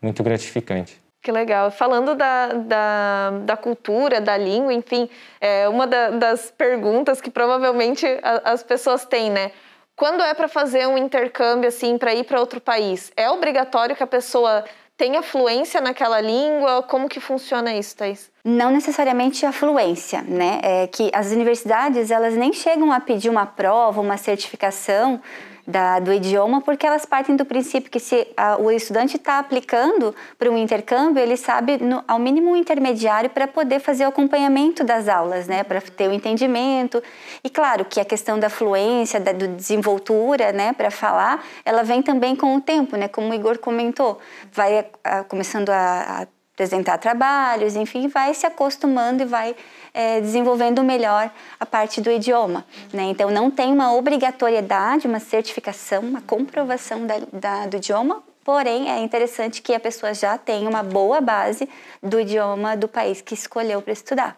muito 0.00 0.22
gratificante. 0.22 1.02
Que 1.20 1.32
legal. 1.32 1.70
Falando 1.70 2.14
da, 2.14 2.48
da, 2.48 3.30
da 3.44 3.56
cultura, 3.56 4.20
da 4.20 4.36
língua, 4.36 4.74
enfim, 4.74 5.08
é 5.40 5.66
uma 5.68 5.86
da, 5.86 6.10
das 6.10 6.50
perguntas 6.50 7.18
que 7.18 7.30
provavelmente 7.30 8.06
a, 8.22 8.52
as 8.52 8.62
pessoas 8.62 9.06
têm, 9.06 9.30
né? 9.30 9.50
Quando 9.96 10.22
é 10.22 10.34
para 10.34 10.48
fazer 10.48 10.86
um 10.86 10.98
intercâmbio 10.98 11.68
assim, 11.68 11.96
para 11.96 12.12
ir 12.14 12.24
para 12.24 12.40
outro 12.40 12.60
país, 12.60 13.10
é 13.16 13.30
obrigatório 13.30 13.96
que 13.96 14.02
a 14.02 14.06
pessoa 14.06 14.64
tem 14.96 15.16
afluência 15.16 15.80
naquela 15.80 16.20
língua? 16.20 16.82
Como 16.82 17.08
que 17.08 17.20
funciona 17.20 17.74
isso, 17.74 17.96
Thais? 17.96 18.33
Não 18.44 18.70
necessariamente 18.70 19.46
a 19.46 19.52
fluência, 19.52 20.20
né? 20.20 20.60
É 20.62 20.86
que 20.86 21.10
as 21.14 21.32
universidades, 21.32 22.10
elas 22.10 22.34
nem 22.34 22.52
chegam 22.52 22.92
a 22.92 23.00
pedir 23.00 23.30
uma 23.30 23.46
prova, 23.46 24.02
uma 24.02 24.18
certificação 24.18 25.18
da, 25.66 25.98
do 25.98 26.12
idioma, 26.12 26.60
porque 26.60 26.86
elas 26.86 27.06
partem 27.06 27.36
do 27.36 27.46
princípio 27.46 27.90
que 27.90 27.98
se 27.98 28.28
a, 28.36 28.58
o 28.58 28.70
estudante 28.70 29.16
está 29.16 29.38
aplicando 29.38 30.14
para 30.38 30.50
um 30.50 30.58
intercâmbio, 30.58 31.22
ele 31.22 31.38
sabe 31.38 31.78
no, 31.78 32.04
ao 32.06 32.18
mínimo 32.18 32.50
um 32.50 32.56
intermediário 32.56 33.30
para 33.30 33.48
poder 33.48 33.80
fazer 33.80 34.04
o 34.04 34.08
acompanhamento 34.08 34.84
das 34.84 35.08
aulas, 35.08 35.46
né, 35.46 35.64
para 35.64 35.80
ter 35.80 36.08
o 36.08 36.12
entendimento. 36.12 37.02
E 37.42 37.48
claro 37.48 37.84
que 37.86 37.98
a 37.98 38.04
questão 38.04 38.38
da 38.38 38.50
fluência, 38.50 39.18
da 39.18 39.32
do 39.32 39.48
desenvoltura, 39.48 40.52
né, 40.52 40.74
para 40.74 40.90
falar, 40.90 41.42
ela 41.64 41.82
vem 41.82 42.02
também 42.02 42.36
com 42.36 42.54
o 42.56 42.60
tempo, 42.60 42.94
né, 42.96 43.08
como 43.08 43.30
o 43.30 43.34
Igor 43.34 43.58
comentou, 43.58 44.18
vai 44.52 44.84
a, 45.02 45.24
começando 45.24 45.70
a, 45.70 46.22
a 46.22 46.26
apresentar 46.54 46.98
trabalhos, 46.98 47.74
enfim, 47.74 48.06
vai 48.06 48.32
se 48.32 48.46
acostumando 48.46 49.24
e 49.24 49.26
vai 49.26 49.56
é, 49.92 50.20
desenvolvendo 50.20 50.84
melhor 50.84 51.28
a 51.58 51.66
parte 51.66 52.00
do 52.00 52.10
idioma. 52.10 52.64
Né? 52.92 53.02
Então, 53.04 53.28
não 53.28 53.50
tem 53.50 53.72
uma 53.72 53.92
obrigatoriedade, 53.92 55.08
uma 55.08 55.18
certificação, 55.18 56.02
uma 56.02 56.22
comprovação 56.22 57.06
da, 57.06 57.16
da, 57.32 57.66
do 57.66 57.76
idioma, 57.76 58.22
porém, 58.44 58.88
é 58.88 59.00
interessante 59.00 59.60
que 59.60 59.74
a 59.74 59.80
pessoa 59.80 60.14
já 60.14 60.38
tenha 60.38 60.68
uma 60.70 60.84
boa 60.84 61.20
base 61.20 61.68
do 62.00 62.20
idioma 62.20 62.76
do 62.76 62.86
país 62.86 63.20
que 63.20 63.34
escolheu 63.34 63.82
para 63.82 63.92
estudar. 63.92 64.36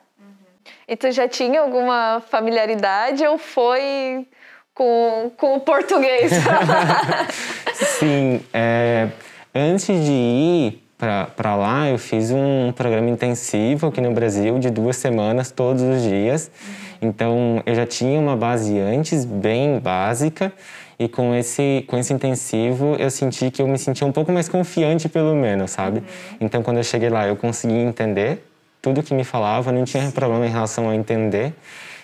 E 0.88 0.96
tu 0.96 1.10
já 1.10 1.28
tinha 1.28 1.60
alguma 1.60 2.22
familiaridade 2.30 3.26
ou 3.26 3.36
foi 3.36 4.26
com, 4.72 5.30
com 5.36 5.56
o 5.56 5.60
português? 5.60 6.32
Sim, 7.98 8.42
é, 8.54 9.08
antes 9.54 9.86
de 9.86 10.12
ir 10.12 10.85
para 10.98 11.54
lá, 11.56 11.88
eu 11.88 11.98
fiz 11.98 12.30
um 12.30 12.72
programa 12.72 13.10
intensivo 13.10 13.88
aqui 13.88 14.00
no 14.00 14.12
Brasil 14.12 14.58
de 14.58 14.70
duas 14.70 14.96
semanas, 14.96 15.50
todos 15.50 15.82
os 15.82 16.02
dias. 16.02 16.50
Então, 17.02 17.62
eu 17.66 17.74
já 17.74 17.86
tinha 17.86 18.18
uma 18.18 18.36
base 18.36 18.78
antes, 18.78 19.24
bem 19.24 19.78
básica, 19.78 20.52
e 20.98 21.06
com 21.08 21.34
esse, 21.34 21.84
com 21.86 21.98
esse 21.98 22.12
intensivo 22.12 22.96
eu 22.98 23.10
senti 23.10 23.50
que 23.50 23.60
eu 23.60 23.68
me 23.68 23.78
sentia 23.78 24.06
um 24.06 24.12
pouco 24.12 24.32
mais 24.32 24.48
confiante, 24.48 25.08
pelo 25.08 25.34
menos, 25.34 25.72
sabe? 25.72 25.98
Uhum. 25.98 26.36
Então, 26.40 26.62
quando 26.62 26.78
eu 26.78 26.84
cheguei 26.84 27.10
lá, 27.10 27.26
eu 27.28 27.36
consegui 27.36 27.74
entender 27.74 28.42
tudo 28.80 29.02
que 29.02 29.12
me 29.12 29.24
falava, 29.24 29.70
não 29.72 29.84
tinha 29.84 30.10
problema 30.10 30.46
em 30.46 30.50
relação 30.50 30.88
a 30.88 30.94
entender. 30.94 31.52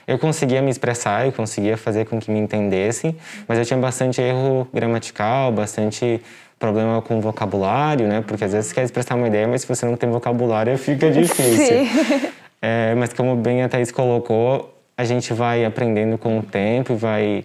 Eu 0.07 0.19
conseguia 0.19 0.61
me 0.61 0.71
expressar, 0.71 1.25
eu 1.25 1.33
conseguia 1.33 1.77
fazer 1.77 2.05
com 2.07 2.19
que 2.19 2.31
me 2.31 2.41
entendessem, 2.41 3.17
mas 3.47 3.59
eu 3.59 3.65
tinha 3.65 3.79
bastante 3.79 4.21
erro 4.21 4.69
gramatical, 4.75 5.53
bastante 5.53 6.21
problema 6.63 7.03
com 7.03 7.21
vocabulário, 7.21 8.07
né? 8.07 8.23
Porque 8.25 8.45
às 8.45 8.53
vezes 8.53 8.69
você 8.69 8.75
quer 8.77 8.85
expressar 8.85 9.17
uma 9.17 9.27
ideia, 9.27 9.49
mas 9.49 9.63
se 9.63 9.69
você 9.69 9.85
não 9.85 9.97
tem 9.97 10.09
vocabulário 10.09 10.79
fica 10.79 11.11
difícil. 11.11 11.77
É, 12.65 12.95
mas 12.95 13.13
como 13.13 13.35
bem 13.35 13.65
a 13.65 13.69
Thaís 13.69 13.91
colocou, 13.91 14.73
a 14.97 15.03
gente 15.05 15.33
vai 15.33 15.65
aprendendo 15.65 16.17
com 16.17 16.39
o 16.39 16.45
tempo 16.45 16.93
e 16.93 16.95
vai 16.95 17.45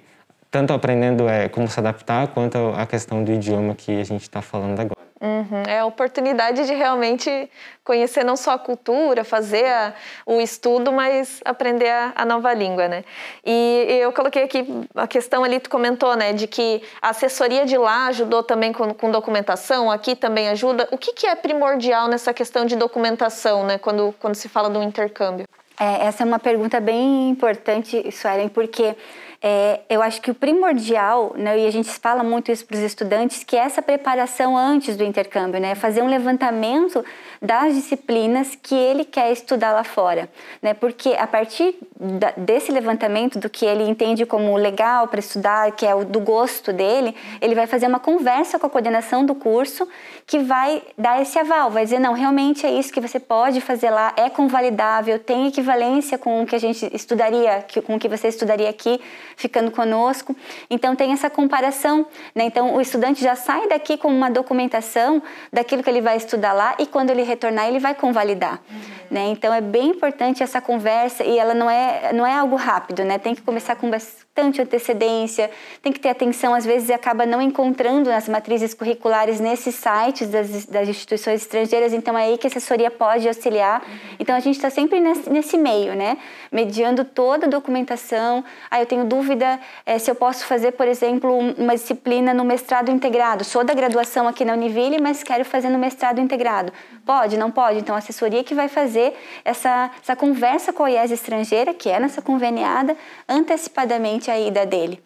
tanto 0.52 0.74
aprendendo 0.74 1.28
é, 1.28 1.50
como 1.50 1.68
se 1.68 1.80
adaptar, 1.80 2.28
quanto 2.28 2.56
a 2.78 2.86
questão 2.86 3.24
do 3.24 3.32
idioma 3.32 3.74
que 3.74 4.00
a 4.00 4.04
gente 4.04 4.22
está 4.22 4.44
falando 4.44 4.80
agora. 4.80 4.97
Uhum. 5.20 5.64
É 5.68 5.80
a 5.80 5.86
oportunidade 5.86 6.66
de 6.66 6.74
realmente 6.74 7.50
conhecer 7.84 8.24
não 8.24 8.36
só 8.36 8.52
a 8.52 8.60
cultura, 8.60 9.24
fazer 9.24 9.66
a, 9.66 9.94
o 10.26 10.40
estudo, 10.40 10.92
mas 10.92 11.42
aprender 11.44 11.90
a, 11.90 12.14
a, 12.16 12.26
nova 12.26 12.54
língua, 12.54 12.88
né? 12.88 13.04
E 13.44 13.86
eu 14.02 14.12
coloquei 14.12 14.44
aqui 14.44 14.66
a 14.96 15.08
questão 15.08 15.44
ali, 15.44 15.60
tu 15.60 15.70
comentou, 15.70 16.16
né, 16.16 16.34
de 16.34 16.46
que 16.46 16.84
a 17.02 17.10
assessoria 17.10 17.66
de 17.66 17.78
lá 17.78 18.08
ajudou 18.08 18.44
também 18.44 18.72
com, 18.72 18.94
com 18.94 19.10
documentação, 19.10 19.90
aqui 19.90 20.16
também 20.16 20.50
ajuda. 20.50 20.88
O 20.92 20.98
que, 20.98 21.14
que 21.14 21.26
é 21.26 21.36
primordial 21.36 22.08
nessa 22.08 22.34
questão 22.34 22.66
de 22.66 22.76
documentação, 22.76 23.66
né, 23.66 23.78
quando, 23.78 24.14
quando 24.20 24.36
se 24.36 24.48
fala 24.48 24.70
do 24.70 24.84
intercâmbio? 24.84 25.48
É, 25.80 26.08
essa 26.08 26.24
é 26.24 26.26
uma 26.26 26.40
pergunta 26.40 26.80
bem 26.80 27.30
importante, 27.30 28.12
Suelen, 28.12 28.50
porque 28.50 28.96
é, 29.42 29.82
eu 29.88 30.02
acho 30.02 30.20
que 30.22 30.32
o 30.32 30.34
primordial, 30.34 31.34
né, 31.36 31.60
e 31.60 31.68
a 31.68 31.72
gente 31.72 31.90
fala 31.92 32.24
muito 32.24 32.52
isso 32.52 32.66
para 32.66 32.76
os 32.76 32.82
estudantes, 32.82 33.44
que 33.44 33.56
é 33.56 33.60
essa 33.60 33.82
preparação 33.82 34.58
antes 34.58 34.98
do 34.98 35.04
intercâmbio, 35.04 35.60
né, 35.62 35.76
fazer 35.76 36.02
um 36.02 36.08
levantamento 36.08 37.06
das 37.40 37.76
disciplinas 37.76 38.56
que 38.56 38.74
ele 38.74 39.06
quer 39.06 39.32
estudar 39.32 39.74
lá 39.74 39.84
fora, 39.84 40.28
né, 40.62 40.74
porque 40.74 41.10
a 41.10 41.28
partir 41.28 41.76
da, 42.00 42.32
desse 42.36 42.72
levantamento 42.72 43.38
do 43.38 43.48
que 43.48 43.64
ele 43.64 43.84
entende 43.84 44.26
como 44.26 44.56
legal 44.58 45.08
para 45.08 45.20
estudar, 45.20 45.72
que 45.74 45.86
é 45.86 45.94
o 45.94 46.04
do 46.04 46.20
gosto 46.20 46.74
dele, 46.74 47.16
ele 47.40 47.54
vai 47.54 47.68
fazer 47.68 47.88
uma 47.88 48.00
conversa 48.00 48.58
com 48.58 48.66
a 48.66 48.70
coordenação 48.70 49.24
do 49.24 49.36
curso 49.36 49.88
que 50.26 50.40
vai 50.40 50.82
dar 50.98 51.22
esse 51.22 51.38
aval, 51.38 51.70
vai 51.70 51.84
dizer 51.84 52.00
não, 52.00 52.14
realmente 52.14 52.66
é 52.66 52.72
isso 52.72 52.92
que 52.92 53.00
você 53.00 53.20
pode 53.20 53.62
fazer 53.62 53.92
lá, 53.92 54.14
é 54.18 54.30
convalidável, 54.30 55.20
tem 55.20 55.48
equivalência 55.48 56.18
com 56.18 56.42
o 56.42 56.46
que 56.46 56.56
a 56.56 56.60
gente 56.60 56.90
estudaria, 56.94 57.64
com 57.86 57.96
o 57.96 58.00
que 58.00 58.10
você 58.10 58.28
estudaria 58.28 58.70
aqui 58.70 59.00
ficando 59.38 59.72
conosco. 59.72 60.36
Então 60.70 60.96
tem 60.96 61.14
essa 61.14 61.30
comparação, 61.30 62.06
né? 62.36 62.44
Então 62.46 62.76
o 62.76 62.82
estudante 62.82 63.22
já 63.22 63.36
sai 63.36 63.70
daqui 63.70 63.96
com 63.96 64.10
uma 64.10 64.30
documentação 64.30 65.22
daquilo 65.54 65.84
que 65.84 65.90
ele 65.90 66.02
vai 66.02 66.18
estudar 66.18 66.52
lá 66.52 66.76
e 66.80 66.88
quando 66.88 67.12
ele 67.12 67.22
retornar 67.22 67.68
ele 67.68 67.80
vai 67.80 67.96
convalidar, 67.96 68.60
uhum. 68.70 68.80
né? 69.12 69.28
Então 69.28 69.54
é 69.54 69.62
bem 69.62 69.92
importante 69.92 70.44
essa 70.44 70.60
conversa 70.60 71.24
e 71.24 71.38
ela 71.38 71.54
não 71.54 71.70
é 71.70 72.12
não 72.12 72.26
é 72.26 72.34
algo 72.34 72.56
rápido, 72.56 73.06
né? 73.06 73.18
Tem 73.20 73.36
que 73.36 73.42
começar 73.42 73.76
com 73.76 73.90
bastante 74.38 74.62
antecedência, 74.62 75.50
tem 75.82 75.92
que 75.92 76.00
ter 76.00 76.10
atenção, 76.10 76.54
às 76.54 76.64
vezes 76.64 76.92
acaba 76.92 77.26
não 77.26 77.42
encontrando 77.42 78.10
nas 78.10 78.30
matrizes 78.30 78.74
curriculares 78.74 79.40
nesses 79.40 79.74
sites 79.74 80.30
das, 80.30 80.66
das 80.68 80.88
instituições 80.88 81.42
estrangeiras, 81.42 81.92
então 81.92 82.16
é 82.16 82.26
aí 82.26 82.38
que 82.38 82.46
a 82.46 82.50
assessoria 82.50 82.92
pode 82.92 83.28
auxiliar. 83.28 83.82
Uhum. 83.82 83.98
Então 84.20 84.36
a 84.36 84.40
gente 84.40 84.56
está 84.56 84.70
sempre 84.70 85.00
nesse, 85.00 85.28
nesse 85.30 85.58
meio, 85.58 85.96
né? 85.96 86.18
Mediando 86.52 87.04
toda 87.04 87.48
a 87.48 87.50
documentação. 87.50 88.44
Ah, 88.70 88.80
eu 88.80 88.86
tenho 88.86 89.06
dúvida 89.06 89.60
é, 89.86 89.98
se 89.98 90.12
eu 90.12 90.16
posso 90.16 90.46
fazer, 90.46 90.74
por 90.74 90.88
exemplo, 90.88 91.36
uma 91.58 91.74
disciplina 91.74 92.32
no 92.32 92.46
mestrado 92.46 92.92
integrado. 92.92 93.44
Sou 93.44 93.64
da 93.64 93.74
graduação 93.74 94.28
aqui 94.28 94.46
na 94.46 94.54
Univille, 94.54 95.02
mas 95.02 95.24
quero 95.24 95.44
fazer 95.44 95.70
no 95.70 95.80
mestrado 95.80 96.22
integrado. 96.22 96.72
Pode, 97.06 97.38
não 97.38 97.50
pode? 97.50 97.80
Então, 97.80 97.96
a 97.96 98.00
assessoria 98.00 98.44
que 98.44 98.54
vai 98.54 98.68
fazer 98.68 99.18
essa, 99.44 99.90
essa 100.04 100.16
conversa 100.16 100.74
com 100.74 100.84
a 100.84 100.92
IES 100.92 101.12
estrangeira, 101.12 101.74
que 101.74 101.90
é 101.90 102.00
nessa 102.00 102.22
conveniada, 102.22 102.96
antecipadamente 103.28 104.27
a 104.30 104.40
ida 104.40 104.66
dele. 104.66 105.02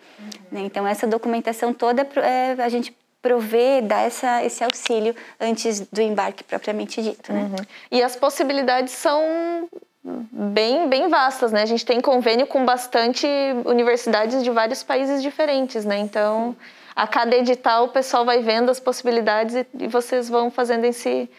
Uhum. 0.52 0.66
Então, 0.66 0.88
essa 0.88 1.08
documentação 1.08 1.74
toda 1.74 2.08
é, 2.18 2.56
a 2.62 2.70
gente 2.70 2.96
prover, 3.22 3.84
dar 3.84 4.02
essa, 4.02 4.44
esse 4.44 4.64
auxílio 4.64 5.16
antes 5.40 5.82
do 5.92 6.02
embarque 6.02 6.44
propriamente 6.44 7.02
dito. 7.02 7.32
Né? 7.32 7.42
Uhum. 7.44 7.66
E 7.92 8.02
as 8.02 8.16
possibilidades 8.16 8.94
são 8.94 9.70
bem, 10.04 10.90
bem 10.90 11.08
vastas, 11.08 11.52
né? 11.52 11.62
A 11.62 11.66
gente 11.66 11.86
tem 11.86 12.02
convênio 12.02 12.48
com 12.48 12.66
bastante 12.66 13.28
universidades 13.66 14.44
de 14.44 14.50
vários 14.50 14.82
países 14.82 15.22
diferentes, 15.22 15.86
né? 15.86 16.00
Então, 16.00 16.56
a 16.96 17.06
cada 17.06 17.36
edital 17.36 17.86
o 17.86 17.90
pessoal 17.90 18.26
vai 18.26 18.42
vendo 18.42 18.72
as 18.72 18.80
possibilidades 18.80 19.56
e, 19.56 19.68
e 19.80 19.88
vocês 19.88 20.28
vão 20.28 20.50
fazendo 20.50 20.86
esse, 20.86 21.30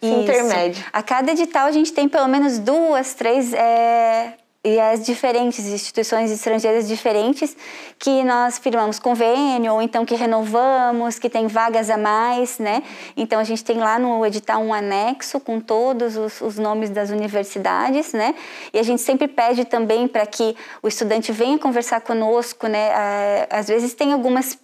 esse 0.00 0.12
intermédio. 0.12 0.84
A 0.92 1.02
cada 1.02 1.32
edital 1.32 1.66
a 1.66 1.72
gente 1.72 1.92
tem 1.92 2.06
pelo 2.08 2.28
menos 2.28 2.58
duas, 2.58 3.14
três 3.14 3.54
é, 3.54 4.34
e 4.64 4.78
as 4.78 5.04
diferentes 5.04 5.66
instituições 5.66 6.30
estrangeiras 6.30 6.86
diferentes 6.86 7.56
que 7.98 8.22
nós 8.22 8.58
firmamos 8.58 9.00
convênio 9.00 9.74
ou 9.74 9.82
então 9.82 10.06
que 10.06 10.14
renovamos, 10.14 11.18
que 11.18 11.28
tem 11.28 11.48
vagas 11.48 11.90
a 11.90 11.98
mais, 11.98 12.60
né? 12.60 12.82
Então 13.16 13.40
a 13.40 13.44
gente 13.44 13.64
tem 13.64 13.78
lá 13.78 13.98
no 13.98 14.24
edital 14.24 14.62
um 14.62 14.72
anexo 14.72 15.40
com 15.40 15.58
todos 15.58 16.16
os, 16.16 16.40
os 16.40 16.58
nomes 16.58 16.90
das 16.90 17.10
universidades, 17.10 18.12
né? 18.12 18.36
E 18.72 18.78
a 18.78 18.84
gente 18.84 19.02
sempre 19.02 19.26
pede 19.26 19.64
também 19.64 20.06
para 20.06 20.24
que 20.26 20.56
o 20.80 20.86
estudante 20.86 21.32
venha 21.32 21.58
conversar 21.58 22.00
conosco, 22.00 22.68
né? 22.68 22.90
É, 22.90 23.48
às 23.50 23.66
vezes 23.66 23.94
tem 23.94 24.12
algumas 24.12 24.56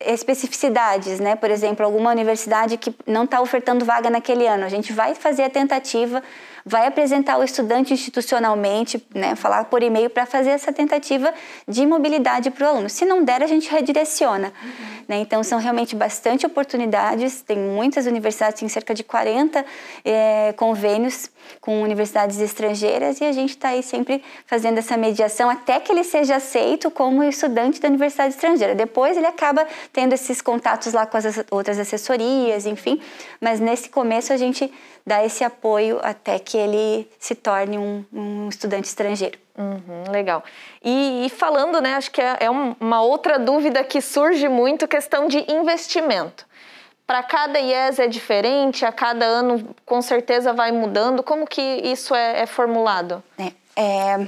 especificidades, 0.00 1.20
né? 1.20 1.36
Por 1.36 1.50
exemplo, 1.50 1.86
alguma 1.86 2.10
universidade 2.10 2.76
que 2.76 2.92
não 3.06 3.22
está 3.22 3.40
ofertando 3.40 3.84
vaga 3.84 4.10
naquele 4.10 4.48
ano, 4.48 4.64
a 4.64 4.68
gente 4.68 4.92
vai 4.92 5.14
fazer 5.14 5.44
a 5.44 5.50
tentativa 5.50 6.20
vai 6.64 6.86
apresentar 6.86 7.38
o 7.38 7.44
estudante 7.44 7.92
institucionalmente, 7.92 9.04
né, 9.14 9.36
falar 9.36 9.64
por 9.64 9.82
e-mail 9.82 10.08
para 10.08 10.24
fazer 10.24 10.50
essa 10.50 10.72
tentativa 10.72 11.32
de 11.68 11.84
mobilidade 11.84 12.50
para 12.50 12.66
o 12.66 12.70
aluno. 12.70 12.88
Se 12.88 13.04
não 13.04 13.22
der, 13.22 13.42
a 13.42 13.46
gente 13.46 13.70
redireciona. 13.70 14.52
Uhum. 14.62 14.94
Né? 15.06 15.18
Então, 15.18 15.42
são 15.42 15.58
realmente 15.58 15.94
bastante 15.94 16.46
oportunidades, 16.46 17.42
tem 17.42 17.58
muitas 17.58 18.06
universidades, 18.06 18.60
tem 18.60 18.68
cerca 18.68 18.94
de 18.94 19.04
40 19.04 19.64
é, 20.04 20.54
convênios 20.56 21.30
com 21.60 21.82
universidades 21.82 22.40
estrangeiras 22.40 23.20
e 23.20 23.24
a 23.24 23.32
gente 23.32 23.50
está 23.50 23.68
aí 23.68 23.82
sempre 23.82 24.22
fazendo 24.46 24.78
essa 24.78 24.96
mediação 24.96 25.50
até 25.50 25.78
que 25.78 25.92
ele 25.92 26.04
seja 26.04 26.36
aceito 26.36 26.90
como 26.90 27.22
estudante 27.22 27.80
da 27.80 27.88
universidade 27.88 28.34
estrangeira. 28.34 28.74
Depois 28.74 29.16
ele 29.16 29.26
acaba 29.26 29.66
tendo 29.92 30.14
esses 30.14 30.40
contatos 30.40 30.94
lá 30.94 31.04
com 31.04 31.18
as 31.18 31.24
outras 31.50 31.78
assessorias, 31.78 32.64
enfim, 32.64 33.00
mas 33.40 33.60
nesse 33.60 33.90
começo 33.90 34.32
a 34.32 34.36
gente 34.38 34.72
dar 35.06 35.24
esse 35.24 35.44
apoio 35.44 36.00
até 36.02 36.38
que 36.38 36.56
ele 36.56 37.10
se 37.18 37.34
torne 37.34 37.78
um, 37.78 38.04
um 38.12 38.48
estudante 38.48 38.86
estrangeiro. 38.86 39.38
Uhum, 39.56 40.10
legal. 40.10 40.42
E, 40.82 41.26
e, 41.26 41.28
falando, 41.28 41.80
né, 41.80 41.94
acho 41.94 42.10
que 42.10 42.20
é, 42.20 42.38
é 42.40 42.50
uma 42.50 43.02
outra 43.02 43.38
dúvida 43.38 43.84
que 43.84 44.00
surge 44.00 44.48
muito, 44.48 44.88
questão 44.88 45.28
de 45.28 45.44
investimento. 45.52 46.46
Para 47.06 47.22
cada 47.22 47.60
IES 47.60 47.98
é 47.98 48.06
diferente, 48.06 48.84
a 48.84 48.90
cada 48.90 49.26
ano 49.26 49.74
com 49.84 50.00
certeza 50.00 50.52
vai 50.54 50.72
mudando. 50.72 51.22
Como 51.22 51.46
que 51.46 51.60
isso 51.60 52.14
é, 52.14 52.40
é 52.40 52.46
formulado? 52.46 53.22
É. 53.38 53.52
É, 53.76 54.26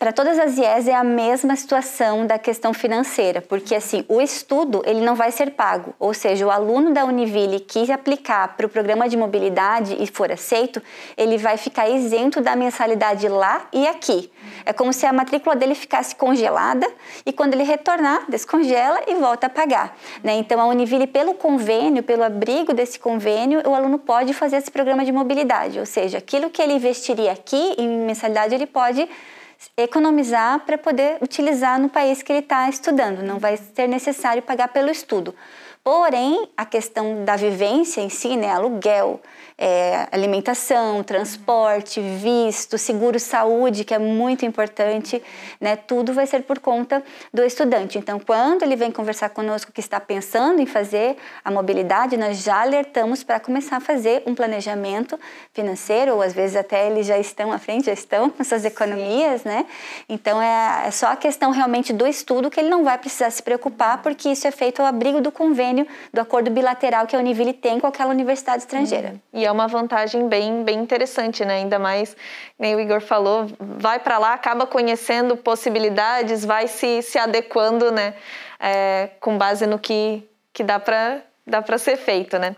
para 0.00 0.12
todas 0.12 0.36
as 0.36 0.58
IES 0.58 0.88
é 0.88 0.94
a 0.94 1.04
mesma 1.04 1.54
situação 1.54 2.26
da 2.26 2.40
questão 2.40 2.74
financeira, 2.74 3.40
porque 3.40 3.72
assim 3.72 4.04
o 4.08 4.20
estudo 4.20 4.82
ele 4.84 5.00
não 5.00 5.14
vai 5.14 5.30
ser 5.30 5.52
pago, 5.52 5.94
ou 5.96 6.12
seja, 6.12 6.44
o 6.44 6.50
aluno 6.50 6.92
da 6.92 7.04
Univille 7.04 7.60
que 7.60 7.92
aplicar 7.92 8.56
para 8.56 8.66
o 8.66 8.68
programa 8.68 9.08
de 9.08 9.16
mobilidade 9.16 9.96
e 10.00 10.06
for 10.08 10.32
aceito, 10.32 10.82
ele 11.16 11.38
vai 11.38 11.56
ficar 11.56 11.88
isento 11.88 12.40
da 12.40 12.56
mensalidade 12.56 13.28
lá 13.28 13.68
e 13.72 13.86
aqui. 13.86 14.28
É 14.66 14.72
como 14.72 14.92
se 14.92 15.06
a 15.06 15.12
matrícula 15.12 15.54
dele 15.54 15.76
ficasse 15.76 16.16
congelada 16.16 16.86
e 17.24 17.32
quando 17.32 17.54
ele 17.54 17.62
retornar 17.62 18.24
descongela 18.28 19.00
e 19.06 19.14
volta 19.14 19.46
a 19.46 19.50
pagar. 19.50 19.96
Né? 20.22 20.34
Então 20.34 20.60
a 20.60 20.66
Univille 20.66 21.06
pelo 21.06 21.34
convênio, 21.34 22.02
pelo 22.02 22.24
abrigo 22.24 22.74
desse 22.74 22.98
convênio, 22.98 23.62
o 23.68 23.74
aluno 23.74 24.00
pode 24.00 24.34
fazer 24.34 24.56
esse 24.56 24.70
programa 24.70 25.04
de 25.04 25.12
mobilidade, 25.12 25.78
ou 25.78 25.86
seja, 25.86 26.18
aquilo 26.18 26.50
que 26.50 26.60
ele 26.60 26.72
investiria 26.72 27.30
aqui 27.30 27.76
em 27.78 27.88
mensalidade 27.88 28.52
ele 28.52 28.66
pode 28.66 28.79
pode 28.80 29.06
economizar 29.76 30.60
para 30.60 30.78
poder 30.78 31.18
utilizar 31.20 31.78
no 31.78 31.90
país 31.90 32.22
que 32.22 32.32
ele 32.32 32.38
está 32.38 32.66
estudando, 32.66 33.22
não 33.22 33.38
vai 33.38 33.58
ser 33.58 33.86
necessário 33.86 34.42
pagar 34.42 34.68
pelo 34.68 34.90
estudo. 34.90 35.34
Porém, 35.84 36.48
a 36.56 36.64
questão 36.64 37.22
da 37.24 37.36
vivência 37.36 38.00
em 38.00 38.08
si, 38.08 38.38
né, 38.38 38.50
aluguel, 38.50 39.20
é, 39.62 40.08
alimentação, 40.10 41.02
transporte, 41.02 42.00
visto, 42.00 42.78
seguro-saúde, 42.78 43.84
que 43.84 43.92
é 43.92 43.98
muito 43.98 44.46
importante, 44.46 45.22
né? 45.60 45.76
Tudo 45.76 46.14
vai 46.14 46.26
ser 46.26 46.44
por 46.44 46.58
conta 46.58 47.04
do 47.32 47.44
estudante. 47.44 47.98
Então, 47.98 48.18
quando 48.18 48.62
ele 48.62 48.74
vem 48.74 48.90
conversar 48.90 49.28
conosco 49.28 49.70
que 49.70 49.80
está 49.80 50.00
pensando 50.00 50.62
em 50.62 50.66
fazer 50.66 51.18
a 51.44 51.50
mobilidade, 51.50 52.16
nós 52.16 52.42
já 52.42 52.62
alertamos 52.62 53.22
para 53.22 53.38
começar 53.38 53.76
a 53.76 53.80
fazer 53.80 54.22
um 54.24 54.34
planejamento 54.34 55.20
financeiro, 55.52 56.14
ou 56.14 56.22
às 56.22 56.32
vezes 56.32 56.56
até 56.56 56.86
eles 56.86 57.06
já 57.06 57.18
estão 57.18 57.52
à 57.52 57.58
frente, 57.58 57.84
já 57.84 57.92
estão 57.92 58.30
com 58.30 58.42
suas 58.42 58.64
economias, 58.64 59.44
né? 59.44 59.66
Então, 60.08 60.40
é, 60.40 60.84
é 60.86 60.90
só 60.90 61.08
a 61.08 61.16
questão 61.16 61.50
realmente 61.50 61.92
do 61.92 62.06
estudo 62.06 62.48
que 62.50 62.58
ele 62.58 62.70
não 62.70 62.82
vai 62.82 62.96
precisar 62.96 63.28
se 63.28 63.42
preocupar, 63.42 64.00
porque 64.00 64.30
isso 64.30 64.46
é 64.46 64.50
feito 64.50 64.80
ao 64.80 64.86
abrigo 64.86 65.20
do 65.20 65.30
convênio, 65.30 65.86
do 66.14 66.20
acordo 66.22 66.50
bilateral 66.50 67.06
que 67.06 67.14
a 67.14 67.18
Univille 67.18 67.52
tem 67.52 67.78
com 67.78 67.86
aquela 67.86 68.08
universidade 68.08 68.62
estrangeira. 68.62 69.10
Uhum. 69.10 69.40
E 69.40 69.49
é 69.50 69.52
uma 69.52 69.66
vantagem 69.66 70.28
bem, 70.28 70.64
bem 70.64 70.78
interessante, 70.78 71.44
né? 71.44 71.54
Ainda 71.56 71.78
mais, 71.78 72.16
nem 72.58 72.74
o 72.74 72.80
Igor 72.80 73.00
falou, 73.00 73.46
vai 73.58 73.98
para 73.98 74.16
lá, 74.16 74.32
acaba 74.32 74.66
conhecendo 74.66 75.36
possibilidades, 75.36 76.44
vai 76.44 76.66
se, 76.68 77.02
se 77.02 77.18
adequando, 77.18 77.90
né? 77.90 78.14
É, 78.58 79.10
com 79.20 79.36
base 79.36 79.66
no 79.66 79.78
que, 79.78 80.26
que 80.52 80.62
dá 80.62 80.78
para 80.78 81.22
dá 81.46 81.60
para 81.60 81.78
ser 81.78 81.96
feito, 81.96 82.38
né? 82.38 82.54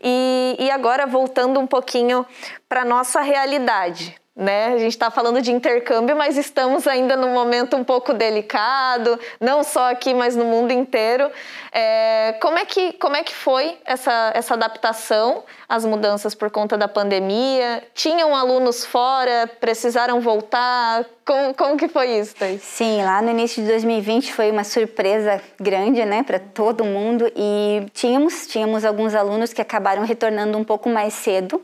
E, 0.00 0.56
e 0.58 0.70
agora 0.70 1.04
voltando 1.04 1.58
um 1.58 1.66
pouquinho 1.66 2.24
para 2.68 2.84
nossa 2.84 3.20
realidade, 3.20 4.16
né? 4.36 4.74
A 4.74 4.78
gente 4.78 4.90
está 4.90 5.10
falando 5.10 5.40
de 5.40 5.50
intercâmbio, 5.50 6.14
mas 6.14 6.36
estamos 6.36 6.86
ainda 6.86 7.16
num 7.16 7.32
momento 7.32 7.74
um 7.74 7.82
pouco 7.82 8.12
delicado, 8.12 9.18
não 9.40 9.64
só 9.64 9.90
aqui, 9.90 10.12
mas 10.12 10.36
no 10.36 10.44
mundo 10.44 10.72
inteiro. 10.72 11.30
É, 11.72 12.36
como, 12.40 12.58
é 12.58 12.66
que, 12.66 12.92
como 12.94 13.16
é 13.16 13.22
que 13.22 13.34
foi 13.34 13.78
essa, 13.86 14.32
essa 14.34 14.52
adaptação 14.52 15.42
às 15.66 15.86
mudanças 15.86 16.34
por 16.34 16.50
conta 16.50 16.76
da 16.76 16.86
pandemia? 16.86 17.82
Tinham 17.94 18.36
alunos 18.36 18.84
fora, 18.84 19.50
precisaram 19.58 20.20
voltar? 20.20 21.06
Como, 21.24 21.54
como 21.54 21.76
que 21.78 21.88
foi 21.88 22.18
isso, 22.18 22.36
Thais? 22.36 22.60
Sim, 22.60 23.02
lá 23.02 23.22
no 23.22 23.30
início 23.30 23.62
de 23.62 23.68
2020 23.70 24.34
foi 24.34 24.50
uma 24.50 24.64
surpresa 24.64 25.40
grande, 25.58 26.04
né, 26.04 26.22
para 26.22 26.38
todo 26.38 26.84
mundo 26.84 27.30
e 27.34 27.86
tínhamos, 27.94 28.46
tínhamos 28.46 28.84
alguns 28.84 29.14
alunos 29.14 29.54
que 29.54 29.62
acabaram 29.62 30.04
retornando 30.04 30.58
um 30.58 30.64
pouco 30.64 30.90
mais 30.90 31.14
cedo. 31.14 31.60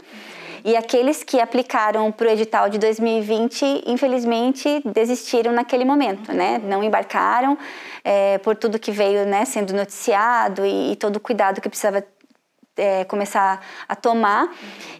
E 0.64 0.76
aqueles 0.76 1.24
que 1.24 1.40
aplicaram 1.40 2.12
para 2.12 2.28
o 2.28 2.30
edital 2.30 2.68
de 2.68 2.78
2020, 2.78 3.84
infelizmente, 3.86 4.80
desistiram 4.84 5.52
naquele 5.52 5.84
momento, 5.84 6.32
né? 6.32 6.60
Não 6.64 6.84
embarcaram 6.84 7.58
é, 8.04 8.38
por 8.38 8.54
tudo 8.54 8.78
que 8.78 8.92
veio 8.92 9.26
né, 9.26 9.44
sendo 9.44 9.72
noticiado 9.74 10.64
e, 10.64 10.92
e 10.92 10.96
todo 10.96 11.16
o 11.16 11.20
cuidado 11.20 11.60
que 11.60 11.68
precisava 11.68 12.04
é, 12.76 13.04
começar 13.04 13.60
a 13.88 13.94
tomar. 13.94 14.50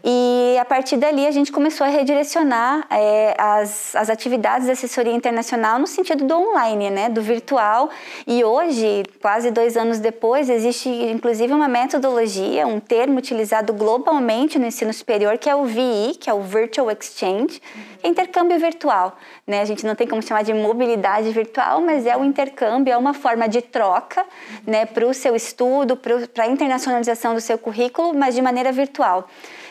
E 0.05 0.57
a 0.61 0.65
partir 0.65 0.97
dali 0.97 1.27
a 1.27 1.31
gente 1.31 1.51
começou 1.51 1.87
a 1.87 1.91
redirecionar 1.91 2.87
é, 2.91 3.35
as, 3.39 3.97
as 3.97 4.11
atividades 4.11 4.67
da 4.67 4.75
assessoria 4.75 5.13
internacional 5.13 5.79
no 5.79 5.87
sentido 5.87 6.25
do 6.25 6.35
online, 6.35 6.91
né, 6.91 7.09
do 7.09 7.23
virtual. 7.23 7.89
E 8.27 8.45
hoje, 8.45 9.05
quase 9.21 9.51
dois 9.51 9.77
anos 9.77 9.99
depois, 9.99 10.51
existe 10.51 10.89
inclusive 10.89 11.53
uma 11.53 11.69
metodologia, 11.69 12.67
um 12.67 12.79
termo 12.79 13.19
utilizado 13.19 13.73
globalmente 13.73 14.59
no 14.59 14.67
ensino 14.67 14.93
superior, 14.93 15.39
que 15.39 15.49
é 15.49 15.55
o 15.55 15.65
VI, 15.65 16.17
que 16.21 16.29
é 16.29 16.35
o 16.35 16.43
Virtual 16.43 16.91
Exchange, 16.91 17.61
que 17.99 18.07
é 18.07 18.09
intercâmbio 18.09 18.59
virtual. 18.59 19.17
Né? 19.47 19.61
A 19.61 19.65
gente 19.65 19.87
não 19.87 19.95
tem 19.95 20.07
como 20.07 20.21
chamar 20.23 20.43
de 20.43 20.53
mobilidade 20.53 21.31
virtual, 21.31 21.81
mas 21.81 22.07
é 22.07 22.17
o 22.17 22.25
intercâmbio, 22.25 22.93
é 22.93 22.97
uma 22.97 23.15
forma 23.15 23.49
de 23.49 23.63
troca 23.63 24.27
né, 24.67 24.85
para 24.85 25.07
o 25.07 25.15
seu 25.15 25.35
estudo, 25.35 25.97
para 25.97 26.45
a 26.45 26.47
internacionalização 26.47 27.35
do 27.35 27.41
seu 27.41 27.62
currículo, 27.63 28.13
mas 28.13 28.35
de 28.35 28.43
maneira 28.43 28.71
virtual. 28.71 29.27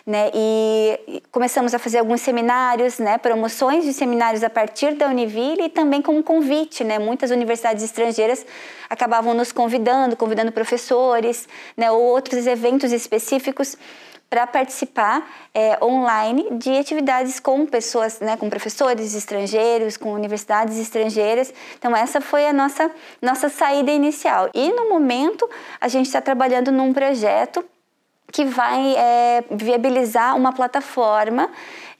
Né? 0.05 0.31
E 0.33 1.21
começamos 1.31 1.75
a 1.75 1.79
fazer 1.79 1.99
alguns 1.99 2.21
seminários, 2.21 2.97
né? 2.97 3.19
promoções 3.19 3.85
de 3.85 3.93
seminários 3.93 4.43
a 4.43 4.49
partir 4.49 4.95
da 4.95 5.07
Univille 5.07 5.65
e 5.65 5.69
também 5.69 6.01
como 6.01 6.23
convite. 6.23 6.83
Né? 6.83 6.97
Muitas 6.97 7.29
universidades 7.29 7.83
estrangeiras 7.83 8.43
acabavam 8.89 9.35
nos 9.35 9.51
convidando, 9.51 10.17
convidando 10.17 10.51
professores, 10.51 11.47
né? 11.77 11.91
ou 11.91 12.01
outros 12.01 12.47
eventos 12.47 12.91
específicos 12.91 13.77
para 14.31 14.47
participar 14.47 15.29
é, 15.53 15.77
online 15.83 16.47
de 16.51 16.77
atividades 16.77 17.37
com 17.37 17.65
pessoas, 17.65 18.21
né, 18.21 18.37
com 18.37 18.49
professores 18.49 19.13
estrangeiros, 19.13 19.97
com 19.97 20.13
universidades 20.13 20.77
estrangeiras. 20.79 21.53
Então 21.77 21.93
essa 21.93 22.21
foi 22.21 22.47
a 22.47 22.53
nossa 22.53 22.89
nossa 23.21 23.49
saída 23.49 23.91
inicial. 23.91 24.49
E 24.53 24.71
no 24.71 24.87
momento 24.87 25.49
a 25.81 25.89
gente 25.89 26.05
está 26.05 26.21
trabalhando 26.21 26.71
num 26.71 26.93
projeto 26.93 27.61
que 28.31 28.45
vai 28.45 28.95
é, 28.95 29.43
viabilizar 29.51 30.35
uma 30.35 30.53
plataforma 30.53 31.49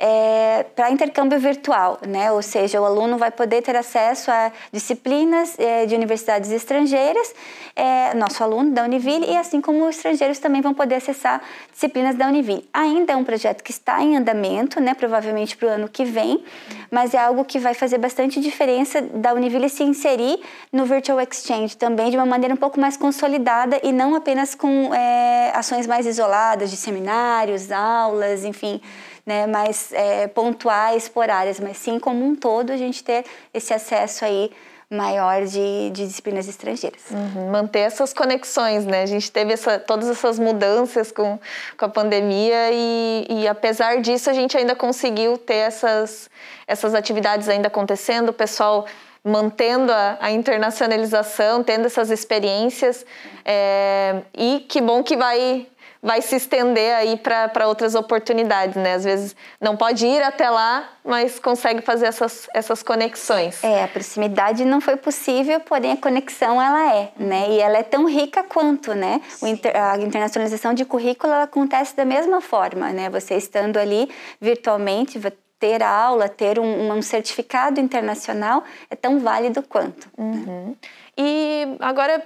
é, 0.03 0.65
para 0.75 0.89
intercâmbio 0.89 1.39
virtual, 1.39 1.99
né? 2.07 2.31
Ou 2.31 2.41
seja, 2.41 2.81
o 2.81 2.85
aluno 2.85 3.19
vai 3.19 3.29
poder 3.29 3.61
ter 3.61 3.75
acesso 3.75 4.31
a 4.31 4.51
disciplinas 4.71 5.53
é, 5.59 5.85
de 5.85 5.93
universidades 5.93 6.49
estrangeiras, 6.49 7.35
é, 7.75 8.11
nosso 8.15 8.43
aluno 8.43 8.71
da 8.71 8.83
Univille, 8.83 9.27
e 9.29 9.37
assim 9.37 9.61
como 9.61 9.87
os 9.87 9.97
estrangeiros 9.97 10.39
também 10.39 10.59
vão 10.59 10.73
poder 10.73 10.95
acessar 10.95 11.39
disciplinas 11.71 12.15
da 12.15 12.27
Univille. 12.27 12.67
Ainda 12.73 13.13
é 13.13 13.15
um 13.15 13.23
projeto 13.23 13.63
que 13.63 13.69
está 13.69 14.01
em 14.01 14.17
andamento, 14.17 14.79
né? 14.79 14.95
Provavelmente 14.95 15.55
para 15.55 15.67
o 15.67 15.69
ano 15.69 15.87
que 15.87 16.03
vem, 16.03 16.43
mas 16.89 17.13
é 17.13 17.19
algo 17.19 17.45
que 17.45 17.59
vai 17.59 17.75
fazer 17.75 17.99
bastante 17.99 18.39
diferença 18.39 19.03
da 19.03 19.35
Univille 19.35 19.69
se 19.69 19.83
inserir 19.83 20.41
no 20.73 20.83
Virtual 20.83 21.21
Exchange 21.21 21.77
também 21.77 22.09
de 22.09 22.17
uma 22.17 22.25
maneira 22.25 22.55
um 22.55 22.57
pouco 22.57 22.79
mais 22.79 22.97
consolidada 22.97 23.79
e 23.83 23.91
não 23.91 24.15
apenas 24.15 24.55
com 24.55 24.91
é, 24.95 25.51
ações 25.53 25.85
mais 25.85 26.07
isoladas 26.07 26.71
de 26.71 26.77
seminários, 26.77 27.71
aulas, 27.71 28.43
enfim 28.43 28.81
né, 29.25 29.47
mais 29.47 29.91
é, 29.91 30.27
pontuais 30.27 31.11
áreas, 31.29 31.59
mas 31.59 31.77
sim 31.77 31.99
como 31.99 32.25
um 32.25 32.35
todo 32.35 32.71
a 32.71 32.77
gente 32.77 33.03
ter 33.03 33.25
esse 33.53 33.73
acesso 33.73 34.25
aí 34.25 34.51
maior 34.91 35.45
de, 35.45 35.89
de 35.91 36.05
disciplinas 36.05 36.49
estrangeiras. 36.49 37.01
Uhum, 37.09 37.49
manter 37.49 37.79
essas 37.79 38.11
conexões, 38.11 38.85
né? 38.85 39.03
A 39.03 39.05
gente 39.05 39.31
teve 39.31 39.53
essa, 39.53 39.79
todas 39.79 40.09
essas 40.09 40.37
mudanças 40.37 41.13
com, 41.13 41.39
com 41.77 41.85
a 41.85 41.89
pandemia 41.89 42.71
e, 42.73 43.25
e, 43.29 43.47
apesar 43.47 44.01
disso 44.01 44.29
a 44.29 44.33
gente 44.33 44.57
ainda 44.57 44.75
conseguiu 44.75 45.37
ter 45.37 45.55
essas, 45.55 46.29
essas 46.67 46.93
atividades 46.93 47.47
ainda 47.47 47.67
acontecendo, 47.67 48.29
o 48.29 48.33
pessoal 48.33 48.85
mantendo 49.23 49.93
a, 49.93 50.17
a 50.19 50.31
internacionalização, 50.31 51.63
tendo 51.63 51.85
essas 51.85 52.09
experiências 52.09 53.05
é, 53.45 54.21
e 54.33 54.65
que 54.67 54.81
bom 54.81 55.03
que 55.03 55.15
vai 55.15 55.67
vai 56.01 56.21
se 56.21 56.35
estender 56.35 56.95
aí 56.95 57.17
para 57.17 57.67
outras 57.67 57.93
oportunidades, 57.93 58.75
né? 58.75 58.95
Às 58.95 59.03
vezes 59.03 59.35
não 59.59 59.77
pode 59.77 60.05
ir 60.05 60.21
até 60.23 60.49
lá, 60.49 60.89
mas 61.03 61.39
consegue 61.39 61.81
fazer 61.81 62.07
essas, 62.07 62.47
essas 62.53 62.81
conexões. 62.81 63.63
É, 63.63 63.83
a 63.83 63.87
proximidade 63.87 64.65
não 64.65 64.81
foi 64.81 64.95
possível, 64.95 65.59
porém 65.59 65.91
a 65.91 65.97
conexão 65.97 66.61
ela 66.61 66.95
é, 66.95 67.11
né? 67.17 67.49
E 67.49 67.59
ela 67.59 67.77
é 67.77 67.83
tão 67.83 68.05
rica 68.05 68.43
quanto, 68.43 68.93
né? 68.93 69.21
Inter, 69.43 69.75
a 69.75 69.97
internacionalização 69.97 70.73
de 70.73 70.85
currículo 70.85 71.33
acontece 71.33 71.95
da 71.95 72.05
mesma 72.05 72.41
forma, 72.41 72.89
né? 72.91 73.09
Você 73.09 73.35
estando 73.35 73.77
ali 73.77 74.09
virtualmente, 74.39 75.19
ter 75.61 75.83
a 75.83 75.89
aula, 75.89 76.27
ter 76.27 76.57
um, 76.57 76.91
um 76.91 77.01
certificado 77.03 77.79
internacional 77.79 78.63
é 78.89 78.95
tão 78.95 79.19
válido 79.19 79.61
quanto. 79.61 80.09
Uhum. 80.17 80.69
Né? 80.69 80.75
E 81.15 81.77
agora 81.79 82.25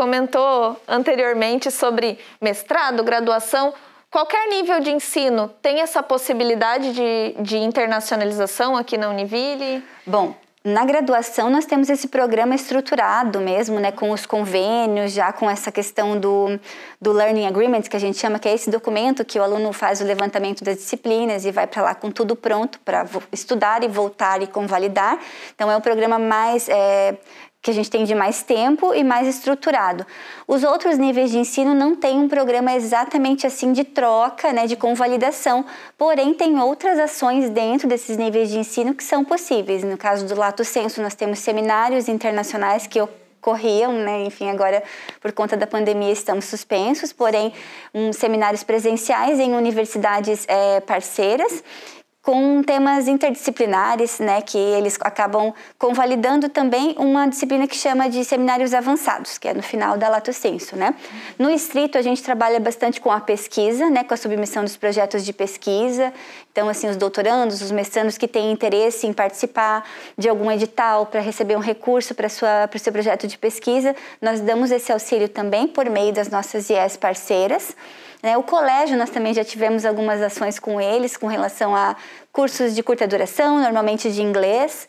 comentou 0.00 0.80
anteriormente 0.88 1.70
sobre 1.70 2.18
mestrado, 2.40 3.04
graduação. 3.04 3.74
Qualquer 4.10 4.48
nível 4.48 4.80
de 4.80 4.90
ensino 4.90 5.50
tem 5.60 5.82
essa 5.82 6.02
possibilidade 6.02 6.94
de, 6.94 7.34
de 7.38 7.58
internacionalização 7.58 8.78
aqui 8.78 8.96
na 8.96 9.10
Univille? 9.10 9.84
Bom, 10.06 10.34
na 10.64 10.86
graduação, 10.86 11.50
nós 11.50 11.66
temos 11.66 11.90
esse 11.90 12.08
programa 12.08 12.54
estruturado 12.54 13.40
mesmo, 13.40 13.78
né, 13.78 13.92
com 13.92 14.10
os 14.10 14.24
convênios, 14.24 15.12
já 15.12 15.32
com 15.32 15.50
essa 15.50 15.70
questão 15.70 16.18
do, 16.18 16.58
do 17.00 17.12
Learning 17.12 17.46
Agreement, 17.46 17.82
que 17.82 17.96
a 17.96 18.00
gente 18.00 18.16
chama, 18.18 18.38
que 18.38 18.48
é 18.48 18.54
esse 18.54 18.70
documento 18.70 19.22
que 19.22 19.38
o 19.38 19.42
aluno 19.42 19.70
faz 19.72 20.00
o 20.00 20.04
levantamento 20.04 20.64
das 20.64 20.76
disciplinas 20.76 21.44
e 21.44 21.50
vai 21.50 21.66
para 21.66 21.82
lá 21.82 21.94
com 21.94 22.10
tudo 22.10 22.34
pronto 22.34 22.80
para 22.80 23.06
estudar 23.32 23.82
e 23.84 23.88
voltar 23.88 24.42
e 24.42 24.46
convalidar. 24.46 25.18
Então, 25.54 25.70
é 25.70 25.76
um 25.76 25.80
programa 25.80 26.18
mais 26.18 26.68
é, 26.70 27.16
que 27.62 27.70
a 27.70 27.74
gente 27.74 27.90
tem 27.90 28.04
de 28.04 28.14
mais 28.14 28.42
tempo 28.42 28.94
e 28.94 29.04
mais 29.04 29.28
estruturado. 29.28 30.06
Os 30.48 30.64
outros 30.64 30.96
níveis 30.96 31.30
de 31.30 31.38
ensino 31.38 31.74
não 31.74 31.94
têm 31.94 32.18
um 32.18 32.28
programa 32.28 32.74
exatamente 32.74 33.46
assim 33.46 33.72
de 33.72 33.84
troca, 33.84 34.52
né, 34.52 34.66
de 34.66 34.76
convalidação, 34.76 35.64
porém 35.98 36.32
tem 36.32 36.58
outras 36.58 36.98
ações 36.98 37.50
dentro 37.50 37.86
desses 37.86 38.16
níveis 38.16 38.48
de 38.50 38.58
ensino 38.58 38.94
que 38.94 39.04
são 39.04 39.22
possíveis. 39.24 39.84
No 39.84 39.98
caso 39.98 40.26
do 40.26 40.34
Lato 40.34 40.64
Senso, 40.64 41.02
nós 41.02 41.14
temos 41.14 41.38
seminários 41.40 42.08
internacionais 42.08 42.86
que 42.86 43.00
ocorriam, 43.00 43.92
né? 43.92 44.24
Enfim, 44.24 44.48
agora 44.50 44.82
por 45.20 45.32
conta 45.32 45.56
da 45.56 45.66
pandemia 45.66 46.12
estamos 46.12 46.46
suspensos, 46.46 47.12
porém 47.12 47.52
um, 47.92 48.12
seminários 48.12 48.62
presenciais 48.62 49.38
em 49.38 49.54
universidades 49.54 50.46
é, 50.48 50.80
parceiras 50.80 51.62
com 52.30 52.62
temas 52.62 53.08
interdisciplinares, 53.08 54.20
né, 54.20 54.40
que 54.40 54.56
eles 54.56 54.96
acabam 55.00 55.52
convalidando 55.76 56.48
também 56.48 56.94
uma 56.96 57.26
disciplina 57.26 57.66
que 57.66 57.74
chama 57.74 58.08
de 58.08 58.24
seminários 58.24 58.72
avançados, 58.72 59.36
que 59.36 59.48
é 59.48 59.52
no 59.52 59.64
final 59.64 59.98
da 59.98 60.08
Lato 60.08 60.32
Senso, 60.32 60.76
né. 60.76 60.94
No 61.36 61.50
Estrito, 61.50 61.98
a 61.98 62.02
gente 62.02 62.22
trabalha 62.22 62.60
bastante 62.60 63.00
com 63.00 63.10
a 63.10 63.18
pesquisa, 63.18 63.90
né, 63.90 64.04
com 64.04 64.14
a 64.14 64.16
submissão 64.16 64.62
dos 64.62 64.76
projetos 64.76 65.24
de 65.24 65.32
pesquisa, 65.32 66.12
então, 66.52 66.68
assim, 66.68 66.88
os 66.88 66.96
doutorandos, 66.96 67.62
os 67.62 67.72
mestrandos 67.72 68.16
que 68.16 68.28
têm 68.28 68.52
interesse 68.52 69.08
em 69.08 69.12
participar 69.12 69.84
de 70.16 70.28
algum 70.28 70.52
edital 70.52 71.06
para 71.06 71.18
receber 71.18 71.56
um 71.56 71.60
recurso 71.60 72.14
para 72.14 72.28
o 72.28 72.78
seu 72.78 72.92
projeto 72.92 73.26
de 73.26 73.36
pesquisa, 73.36 73.96
nós 74.22 74.38
damos 74.38 74.70
esse 74.70 74.92
auxílio 74.92 75.28
também 75.28 75.66
por 75.66 75.90
meio 75.90 76.12
das 76.12 76.28
nossas 76.28 76.70
IES 76.70 76.96
parceiras, 76.96 77.74
né? 78.22 78.36
O 78.36 78.42
colégio, 78.42 78.96
nós 78.96 79.10
também 79.10 79.32
já 79.32 79.44
tivemos 79.44 79.84
algumas 79.84 80.20
ações 80.20 80.58
com 80.58 80.80
eles 80.80 81.16
com 81.16 81.26
relação 81.26 81.74
a 81.74 81.96
cursos 82.32 82.74
de 82.74 82.82
curta 82.82 83.06
duração, 83.06 83.60
normalmente 83.60 84.10
de 84.10 84.22
inglês. 84.22 84.88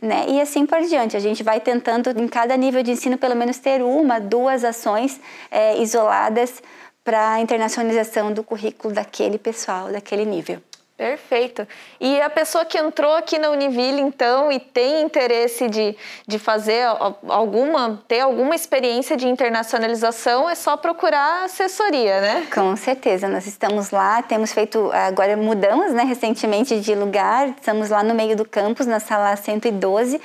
Né? 0.00 0.24
E 0.28 0.40
assim 0.40 0.64
por 0.64 0.80
diante. 0.80 1.16
A 1.16 1.20
gente 1.20 1.42
vai 1.42 1.60
tentando, 1.60 2.10
em 2.18 2.26
cada 2.26 2.56
nível 2.56 2.82
de 2.82 2.92
ensino, 2.92 3.18
pelo 3.18 3.36
menos 3.36 3.58
ter 3.58 3.82
uma, 3.82 4.18
duas 4.18 4.64
ações 4.64 5.20
é, 5.50 5.76
isoladas 5.78 6.62
para 7.04 7.32
a 7.32 7.40
internacionalização 7.40 8.32
do 8.32 8.42
currículo 8.42 8.94
daquele 8.94 9.38
pessoal, 9.38 9.92
daquele 9.92 10.24
nível. 10.24 10.62
Perfeito. 11.00 11.66
E 11.98 12.20
a 12.20 12.28
pessoa 12.28 12.62
que 12.62 12.76
entrou 12.76 13.14
aqui 13.14 13.38
na 13.38 13.48
Univille, 13.48 14.02
então, 14.02 14.52
e 14.52 14.60
tem 14.60 15.00
interesse 15.00 15.66
de, 15.66 15.96
de 16.28 16.38
fazer 16.38 16.84
alguma, 17.26 18.02
ter 18.06 18.20
alguma 18.20 18.54
experiência 18.54 19.16
de 19.16 19.26
internacionalização, 19.26 20.48
é 20.50 20.54
só 20.54 20.76
procurar 20.76 21.44
assessoria, 21.44 22.20
né? 22.20 22.46
Com 22.52 22.76
certeza. 22.76 23.28
Nós 23.28 23.46
estamos 23.46 23.90
lá, 23.90 24.20
temos 24.20 24.52
feito, 24.52 24.90
agora 24.92 25.38
mudamos, 25.38 25.90
né, 25.94 26.02
recentemente 26.02 26.78
de 26.78 26.94
lugar, 26.94 27.48
estamos 27.48 27.88
lá 27.88 28.02
no 28.02 28.14
meio 28.14 28.36
do 28.36 28.46
campus, 28.46 28.84
na 28.84 29.00
sala 29.00 29.34
112, 29.34 30.20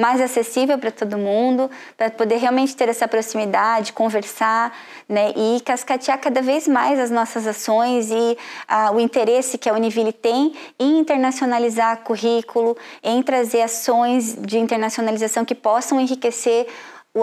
mais 0.00 0.20
acessível 0.20 0.78
para 0.78 0.90
todo 0.90 1.18
mundo, 1.18 1.70
para 1.96 2.10
poder 2.10 2.36
realmente 2.36 2.74
ter 2.74 2.88
essa 2.88 3.06
proximidade, 3.06 3.92
conversar, 3.92 4.76
né, 5.08 5.32
e 5.36 5.60
cascatear 5.60 6.18
cada 6.18 6.40
vez 6.40 6.66
mais 6.66 6.98
as 6.98 7.10
nossas 7.10 7.46
ações 7.46 8.10
e 8.10 8.38
ah, 8.66 8.90
o 8.92 8.98
interesse 8.98 9.58
que 9.58 9.68
a 9.68 9.74
Univille 9.74 10.12
tem 10.12 10.54
em 10.78 10.98
internacionalizar 10.98 11.98
currículo, 11.98 12.76
em 13.02 13.22
trazer 13.22 13.62
ações 13.62 14.34
de 14.34 14.58
internacionalização 14.58 15.44
que 15.44 15.54
possam 15.54 16.00
enriquecer 16.00 16.66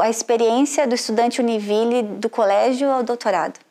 a 0.01 0.09
experiência 0.09 0.85
do 0.85 0.95
estudante 0.95 1.41
Univille 1.41 2.03
do 2.03 2.29
colégio 2.29 2.91
ao 2.91 3.03
doutorado. 3.03 3.66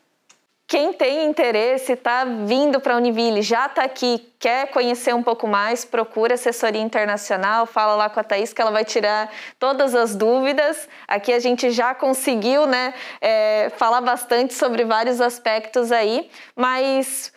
Quem 0.67 0.91
tem 0.91 1.25
interesse, 1.25 1.93
está 1.93 2.25
vindo 2.25 2.81
para 2.81 2.95
a 2.95 2.97
Univille, 2.97 3.41
já 3.41 3.67
está 3.67 3.83
aqui, 3.83 4.27
quer 4.37 4.67
conhecer 4.67 5.15
um 5.15 5.23
pouco 5.23 5.47
mais, 5.47 5.85
procura 5.85 6.33
assessoria 6.33 6.81
internacional, 6.81 7.65
fala 7.65 7.95
lá 7.95 8.09
com 8.09 8.19
a 8.19 8.23
Thaís 8.23 8.51
que 8.51 8.61
ela 8.61 8.69
vai 8.69 8.83
tirar 8.83 9.31
todas 9.57 9.95
as 9.95 10.13
dúvidas. 10.13 10.89
Aqui 11.07 11.31
a 11.31 11.39
gente 11.39 11.71
já 11.71 11.95
conseguiu 11.95 12.67
né, 12.67 12.93
é, 13.21 13.71
falar 13.77 14.01
bastante 14.01 14.53
sobre 14.53 14.83
vários 14.83 15.21
aspectos 15.21 15.89
aí, 15.89 16.29
mas 16.53 17.31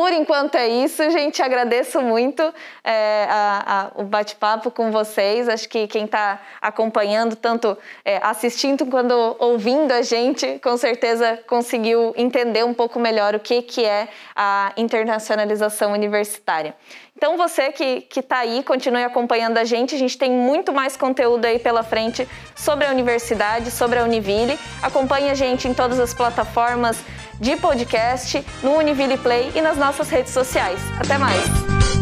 por 0.00 0.14
enquanto 0.14 0.54
é 0.54 0.66
isso, 0.66 1.10
gente. 1.10 1.42
Agradeço 1.42 2.00
muito 2.00 2.42
é, 2.82 3.26
a, 3.28 3.90
a, 3.96 4.00
o 4.00 4.04
bate-papo 4.04 4.70
com 4.70 4.90
vocês. 4.90 5.46
Acho 5.46 5.68
que 5.68 5.86
quem 5.86 6.06
está 6.06 6.40
acompanhando, 6.58 7.36
tanto 7.36 7.76
é, 8.02 8.18
assistindo 8.22 8.86
quanto 8.86 9.36
ouvindo 9.38 9.92
a 9.92 10.00
gente, 10.00 10.58
com 10.60 10.74
certeza 10.78 11.38
conseguiu 11.46 12.14
entender 12.16 12.64
um 12.64 12.72
pouco 12.72 12.98
melhor 12.98 13.34
o 13.34 13.40
que, 13.40 13.60
que 13.60 13.84
é 13.84 14.08
a 14.34 14.72
internacionalização 14.78 15.92
universitária. 15.92 16.74
Então 17.20 17.36
você 17.36 17.70
que 17.70 18.06
está 18.16 18.38
aí, 18.38 18.62
continue 18.62 19.04
acompanhando 19.04 19.58
a 19.58 19.64
gente. 19.64 19.94
A 19.94 19.98
gente 19.98 20.16
tem 20.16 20.30
muito 20.30 20.72
mais 20.72 20.96
conteúdo 20.96 21.44
aí 21.44 21.58
pela 21.58 21.82
frente 21.82 22.26
sobre 22.56 22.86
a 22.86 22.90
universidade, 22.90 23.70
sobre 23.70 23.98
a 23.98 24.04
Univille. 24.04 24.58
Acompanhe 24.80 25.28
a 25.28 25.34
gente 25.34 25.68
em 25.68 25.74
todas 25.74 26.00
as 26.00 26.14
plataformas 26.14 26.96
de 27.38 27.56
podcast, 27.56 28.42
no 28.62 28.70
Univille 28.70 29.18
Play 29.18 29.52
e 29.54 29.60
nas 29.60 29.76
nossas 29.76 30.08
redes 30.08 30.32
sociais. 30.32 30.80
Até 30.98 31.18
mais! 31.18 31.99